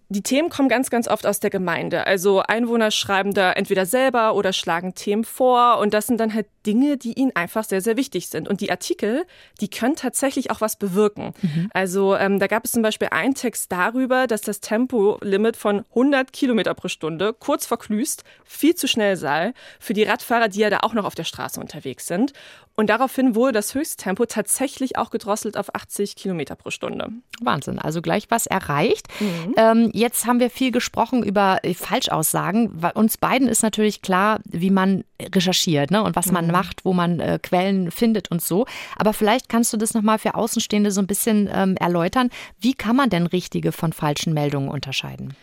Die 0.09 0.21
Themen 0.21 0.49
kommen 0.49 0.69
ganz, 0.69 0.91
ganz 0.91 1.07
oft 1.07 1.25
aus 1.25 1.39
der 1.39 1.49
Gemeinde. 1.49 2.05
Also 2.05 2.41
Einwohner 2.41 2.91
schreiben 2.91 3.33
da 3.33 3.51
entweder 3.51 3.87
selber 3.87 4.35
oder 4.35 4.53
schlagen 4.53 4.93
Themen 4.93 5.23
vor. 5.23 5.79
Und 5.79 5.95
das 5.95 6.05
sind 6.05 6.19
dann 6.19 6.33
halt 6.33 6.45
Dinge, 6.65 6.97
die 6.97 7.13
ihnen 7.13 7.31
einfach 7.35 7.63
sehr, 7.63 7.81
sehr 7.81 7.97
wichtig 7.97 8.27
sind. 8.27 8.47
Und 8.47 8.61
die 8.61 8.71
Artikel, 8.71 9.25
die 9.61 9.69
können 9.69 9.95
tatsächlich 9.95 10.51
auch 10.51 10.61
was 10.61 10.77
bewirken. 10.77 11.33
Mhm. 11.41 11.69
Also 11.73 12.15
ähm, 12.15 12.39
da 12.39 12.47
gab 12.47 12.65
es 12.65 12.71
zum 12.71 12.81
Beispiel 12.81 13.09
einen 13.11 13.35
Text 13.35 13.71
darüber, 13.71 14.27
dass 14.27 14.41
das 14.41 14.59
Tempolimit 14.59 15.57
von 15.57 15.85
100 15.89 16.33
Kilometer 16.33 16.73
pro 16.73 16.87
Stunde 16.87 17.33
kurz 17.33 17.65
verklüßt 17.65 18.23
viel 18.43 18.75
zu 18.75 18.87
schnell 18.87 19.15
sei 19.17 19.53
für 19.79 19.93
die 19.93 20.03
Radfahrer, 20.03 20.47
die 20.47 20.59
ja 20.59 20.69
da 20.69 20.79
auch 20.81 20.93
noch 20.93 21.05
auf 21.05 21.15
der 21.15 21.23
Straße 21.23 21.59
unterwegs 21.59 22.07
sind. 22.07 22.33
Und 22.77 22.89
daraufhin 22.89 23.35
wurde 23.35 23.53
das 23.53 23.73
Höchsttempo 23.73 24.25
tatsächlich 24.25 24.97
auch 24.97 25.09
gedrosselt 25.09 25.55
auf 25.55 25.73
80 25.73 26.17
Kilometer 26.17 26.55
pro 26.55 26.71
Stunde. 26.71 27.09
Wahnsinn, 27.41 27.79
also 27.79 28.01
gleich 28.01 28.25
was 28.29 28.47
erreicht. 28.47 29.07
Mhm. 29.21 29.53
Ähm, 29.55 29.91
jetzt 29.93 30.25
haben 30.25 30.41
wir 30.41 30.49
viel 30.49 30.71
gesprochen 30.71 31.23
über 31.23 31.59
äh, 31.63 31.73
Falschaussagen. 31.73 32.81
Uns 32.95 33.17
beiden 33.17 33.47
ist 33.47 33.63
natürlich 33.63 34.01
klar, 34.01 34.41
wie 34.45 34.71
man 34.71 35.05
recherchiert 35.21 35.91
ne? 35.91 36.03
und 36.03 36.17
was 36.17 36.27
mhm. 36.27 36.33
Macht, 36.55 36.85
wo 36.85 36.93
man 36.93 37.19
äh, 37.19 37.37
Quellen 37.41 37.91
findet 37.91 38.31
und 38.31 38.41
so. 38.41 38.65
Aber 38.95 39.11
vielleicht 39.11 39.49
kannst 39.49 39.73
du 39.73 39.77
das 39.77 39.93
nochmal 39.93 40.19
für 40.19 40.35
Außenstehende 40.35 40.89
so 40.91 41.01
ein 41.01 41.07
bisschen 41.07 41.49
ähm, 41.51 41.75
erläutern. 41.75 42.29
Wie 42.61 42.73
kann 42.73 42.95
man 42.95 43.09
denn 43.09 43.27
richtige 43.27 43.73
von 43.73 43.91
falschen 43.91 44.33
Meldungen 44.33 44.69
unterscheiden? 44.69 45.35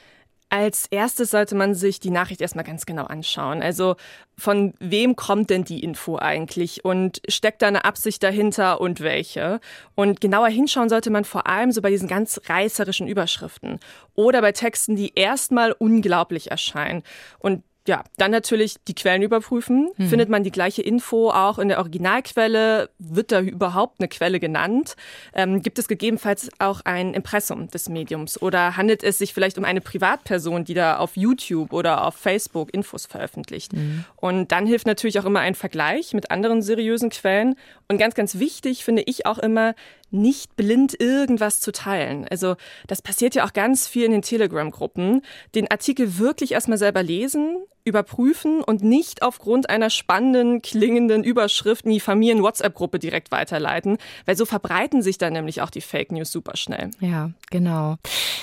Als 0.48 0.86
erstes 0.90 1.30
sollte 1.30 1.54
man 1.54 1.74
sich 1.74 1.98
die 2.00 2.10
Nachricht 2.10 2.40
erstmal 2.40 2.64
ganz 2.64 2.86
genau 2.86 3.04
anschauen. 3.04 3.62
Also 3.62 3.96
von 4.38 4.74
wem 4.80 5.16
kommt 5.16 5.50
denn 5.50 5.64
die 5.64 5.80
Info 5.82 6.16
eigentlich 6.18 6.84
und 6.84 7.20
steckt 7.28 7.62
da 7.62 7.68
eine 7.68 7.84
Absicht 7.84 8.22
dahinter 8.22 8.80
und 8.80 9.00
welche? 9.00 9.60
Und 9.94 10.20
genauer 10.20 10.48
hinschauen 10.48 10.90
sollte 10.90 11.10
man 11.10 11.24
vor 11.24 11.46
allem 11.46 11.72
so 11.72 11.80
bei 11.80 11.90
diesen 11.90 12.08
ganz 12.08 12.40
reißerischen 12.46 13.08
Überschriften 13.08 13.80
oder 14.14 14.40
bei 14.42 14.52
Texten, 14.52 14.96
die 14.96 15.12
erstmal 15.14 15.72
unglaublich 15.72 16.50
erscheinen. 16.50 17.02
Und 17.38 17.64
ja, 17.88 18.04
dann 18.16 18.30
natürlich 18.30 18.76
die 18.86 18.94
Quellen 18.94 19.22
überprüfen. 19.22 19.90
Mhm. 19.96 20.08
Findet 20.08 20.28
man 20.28 20.44
die 20.44 20.52
gleiche 20.52 20.82
Info 20.82 21.30
auch 21.30 21.58
in 21.58 21.68
der 21.68 21.78
Originalquelle? 21.78 22.90
Wird 22.98 23.32
da 23.32 23.40
überhaupt 23.40 23.98
eine 23.98 24.08
Quelle 24.08 24.38
genannt? 24.38 24.94
Ähm, 25.34 25.62
gibt 25.62 25.78
es 25.78 25.88
gegebenenfalls 25.88 26.48
auch 26.60 26.82
ein 26.84 27.12
Impressum 27.12 27.68
des 27.68 27.88
Mediums? 27.88 28.40
Oder 28.40 28.76
handelt 28.76 29.02
es 29.02 29.18
sich 29.18 29.34
vielleicht 29.34 29.58
um 29.58 29.64
eine 29.64 29.80
Privatperson, 29.80 30.64
die 30.64 30.74
da 30.74 30.98
auf 30.98 31.16
YouTube 31.16 31.72
oder 31.72 32.06
auf 32.06 32.14
Facebook 32.14 32.72
Infos 32.72 33.06
veröffentlicht? 33.06 33.72
Mhm. 33.72 34.04
Und 34.16 34.52
dann 34.52 34.66
hilft 34.66 34.86
natürlich 34.86 35.18
auch 35.18 35.24
immer 35.24 35.40
ein 35.40 35.56
Vergleich 35.56 36.14
mit 36.14 36.30
anderen 36.30 36.62
seriösen 36.62 37.10
Quellen. 37.10 37.56
Und 37.88 37.98
ganz, 37.98 38.14
ganz 38.14 38.38
wichtig 38.38 38.84
finde 38.84 39.02
ich 39.06 39.26
auch 39.26 39.38
immer, 39.38 39.74
nicht 40.12 40.56
blind 40.56 41.00
irgendwas 41.00 41.60
zu 41.60 41.72
teilen. 41.72 42.26
Also 42.30 42.56
das 42.86 43.02
passiert 43.02 43.34
ja 43.34 43.44
auch 43.44 43.52
ganz 43.52 43.88
viel 43.88 44.04
in 44.04 44.12
den 44.12 44.22
Telegram-Gruppen. 44.22 45.22
Den 45.54 45.70
Artikel 45.70 46.18
wirklich 46.18 46.52
erstmal 46.52 46.78
selber 46.78 47.02
lesen, 47.02 47.56
überprüfen 47.84 48.62
und 48.62 48.82
nicht 48.82 49.22
aufgrund 49.22 49.68
einer 49.68 49.90
spannenden, 49.90 50.62
klingenden 50.62 51.24
Überschrift 51.24 51.84
in 51.84 51.90
die 51.90 52.00
Familien-WhatsApp-Gruppe 52.00 52.98
direkt 52.98 53.32
weiterleiten, 53.32 53.98
weil 54.24 54.36
so 54.36 54.44
verbreiten 54.44 55.02
sich 55.02 55.18
dann 55.18 55.32
nämlich 55.32 55.62
auch 55.62 55.70
die 55.70 55.80
Fake 55.80 56.12
News 56.12 56.30
super 56.30 56.56
schnell. 56.56 56.90
Ja, 57.00 57.30
genau. 57.50 57.96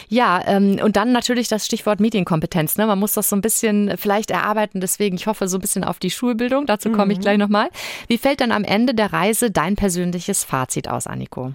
Ja, 0.09 0.41
ähm, 0.45 0.79
und 0.83 0.95
dann 0.95 1.11
natürlich 1.11 1.47
das 1.47 1.65
Stichwort 1.65 1.99
Medienkompetenz. 1.99 2.77
Ne? 2.77 2.85
Man 2.85 2.99
muss 2.99 3.13
das 3.13 3.29
so 3.29 3.35
ein 3.35 3.41
bisschen 3.41 3.97
vielleicht 3.97 4.31
erarbeiten, 4.31 4.81
deswegen 4.81 5.15
ich 5.15 5.27
hoffe 5.27 5.47
so 5.47 5.57
ein 5.57 5.61
bisschen 5.61 5.83
auf 5.83 5.99
die 5.99 6.11
Schulbildung. 6.11 6.65
Dazu 6.65 6.91
komme 6.91 7.13
ich 7.13 7.19
mhm. 7.19 7.23
gleich 7.23 7.37
nochmal. 7.37 7.69
Wie 8.07 8.17
fällt 8.17 8.41
dann 8.41 8.51
am 8.51 8.63
Ende 8.63 8.93
der 8.93 9.13
Reise 9.13 9.51
dein 9.51 9.75
persönliches 9.75 10.43
Fazit 10.43 10.87
aus, 10.89 11.07
Anniko? 11.07 11.53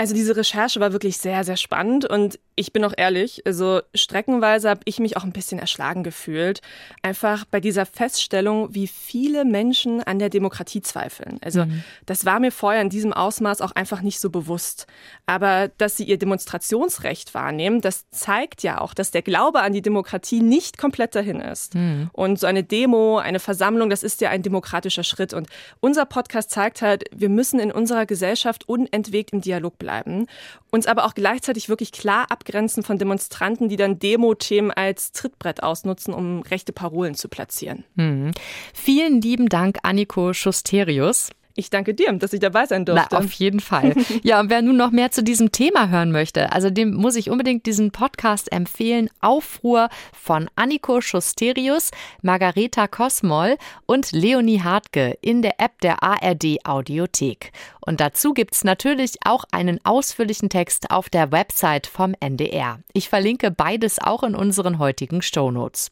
Also 0.00 0.14
diese 0.14 0.34
Recherche 0.34 0.80
war 0.80 0.92
wirklich 0.92 1.18
sehr, 1.18 1.44
sehr 1.44 1.58
spannend 1.58 2.06
und 2.06 2.38
ich 2.60 2.74
bin 2.74 2.84
auch 2.84 2.92
ehrlich, 2.94 3.42
also 3.46 3.80
streckenweise 3.94 4.68
habe 4.68 4.82
ich 4.84 5.00
mich 5.00 5.16
auch 5.16 5.24
ein 5.24 5.32
bisschen 5.32 5.58
erschlagen 5.58 6.04
gefühlt. 6.04 6.60
Einfach 7.02 7.46
bei 7.46 7.58
dieser 7.58 7.86
Feststellung, 7.86 8.74
wie 8.74 8.86
viele 8.86 9.46
Menschen 9.46 10.02
an 10.02 10.18
der 10.18 10.28
Demokratie 10.28 10.82
zweifeln. 10.82 11.38
Also 11.42 11.64
mhm. 11.64 11.82
das 12.04 12.26
war 12.26 12.38
mir 12.38 12.52
vorher 12.52 12.82
in 12.82 12.90
diesem 12.90 13.14
Ausmaß 13.14 13.62
auch 13.62 13.72
einfach 13.72 14.02
nicht 14.02 14.20
so 14.20 14.28
bewusst. 14.28 14.86
Aber 15.24 15.68
dass 15.78 15.96
sie 15.96 16.04
ihr 16.04 16.18
Demonstrationsrecht 16.18 17.32
wahrnehmen, 17.32 17.80
das 17.80 18.10
zeigt 18.10 18.62
ja 18.62 18.82
auch, 18.82 18.92
dass 18.92 19.10
der 19.10 19.22
Glaube 19.22 19.62
an 19.62 19.72
die 19.72 19.80
Demokratie 19.80 20.42
nicht 20.42 20.76
komplett 20.76 21.14
dahin 21.14 21.40
ist. 21.40 21.74
Mhm. 21.74 22.10
Und 22.12 22.38
so 22.38 22.46
eine 22.46 22.62
Demo, 22.62 23.16
eine 23.18 23.40
Versammlung, 23.40 23.88
das 23.88 24.02
ist 24.02 24.20
ja 24.20 24.28
ein 24.28 24.42
demokratischer 24.42 25.04
Schritt. 25.04 25.32
Und 25.32 25.48
unser 25.80 26.04
Podcast 26.04 26.50
zeigt 26.50 26.82
halt, 26.82 27.04
wir 27.14 27.30
müssen 27.30 27.58
in 27.58 27.72
unserer 27.72 28.04
Gesellschaft 28.04 28.68
unentwegt 28.68 29.32
im 29.32 29.40
Dialog 29.40 29.78
bleiben, 29.78 30.26
uns 30.70 30.86
aber 30.86 31.04
auch 31.04 31.14
gleichzeitig 31.14 31.68
wirklich 31.68 31.92
klar 31.92 32.30
abgrenzen 32.30 32.82
von 32.82 32.98
Demonstranten, 32.98 33.68
die 33.68 33.76
dann 33.76 33.98
Demo-Themen 33.98 34.70
als 34.70 35.12
Trittbrett 35.12 35.62
ausnutzen, 35.62 36.14
um 36.14 36.42
rechte 36.42 36.72
Parolen 36.72 37.14
zu 37.14 37.28
platzieren. 37.28 37.84
Hm. 37.96 38.32
Vielen 38.74 39.20
lieben 39.20 39.48
Dank, 39.48 39.78
Anniko 39.82 40.32
Schusterius. 40.32 41.30
Ich 41.56 41.68
danke 41.68 41.94
dir, 41.94 42.12
dass 42.12 42.32
ich 42.32 42.40
dabei 42.40 42.66
sein 42.66 42.84
durfte. 42.84 43.08
Na, 43.10 43.18
auf 43.18 43.32
jeden 43.32 43.60
Fall. 43.60 43.94
Ja, 44.22 44.40
und 44.40 44.50
wer 44.50 44.62
nun 44.62 44.76
noch 44.76 44.90
mehr 44.90 45.10
zu 45.10 45.22
diesem 45.22 45.52
Thema 45.52 45.88
hören 45.88 46.12
möchte, 46.12 46.52
also 46.52 46.70
dem 46.70 46.94
muss 46.94 47.16
ich 47.16 47.30
unbedingt 47.30 47.66
diesen 47.66 47.90
Podcast 47.90 48.52
empfehlen. 48.52 49.08
Aufruhr 49.20 49.88
von 50.12 50.48
Anniko 50.56 51.00
Schusterius, 51.00 51.90
Margareta 52.22 52.86
Kosmoll 52.86 53.56
und 53.86 54.12
Leonie 54.12 54.62
Hartke 54.62 55.16
in 55.20 55.42
der 55.42 55.60
App 55.60 55.80
der 55.80 56.02
ARD 56.02 56.64
Audiothek. 56.64 57.52
Und 57.90 58.00
dazu 58.00 58.34
gibt's 58.34 58.62
natürlich 58.62 59.14
auch 59.24 59.42
einen 59.50 59.84
ausführlichen 59.84 60.48
Text 60.48 60.92
auf 60.92 61.10
der 61.10 61.32
Website 61.32 61.88
vom 61.88 62.14
NDR. 62.20 62.78
Ich 62.92 63.08
verlinke 63.08 63.50
beides 63.50 63.98
auch 63.98 64.22
in 64.22 64.36
unseren 64.36 64.78
heutigen 64.78 65.22
Shownotes. 65.22 65.90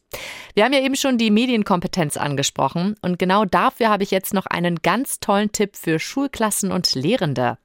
Wir 0.53 0.63
haben 0.63 0.71
ja 0.71 0.79
eben 0.79 0.95
schon 0.95 1.17
die 1.17 1.29
Medienkompetenz 1.29 2.15
angesprochen 2.15 2.95
und 3.01 3.19
genau 3.19 3.43
dafür 3.43 3.89
habe 3.89 4.03
ich 4.03 4.11
jetzt 4.11 4.33
noch 4.33 4.45
einen 4.45 4.77
ganz 4.77 5.19
tollen 5.19 5.51
Tipp 5.51 5.75
für 5.75 5.99
Schulklassen 5.99 6.71
und 6.71 6.95
Lehrende. 6.95 7.57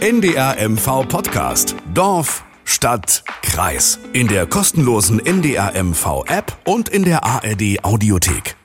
NDR 0.00 0.56
MV 0.68 1.08
Podcast. 1.08 1.76
Dorf, 1.94 2.44
Stadt, 2.64 3.22
Kreis. 3.42 3.98
In 4.12 4.28
der 4.28 4.46
kostenlosen 4.46 5.24
NDR 5.24 5.72
MV 5.82 6.24
App 6.26 6.56
und 6.64 6.88
in 6.88 7.04
der 7.04 7.24
ARD 7.24 7.84
Audiothek. 7.84 8.59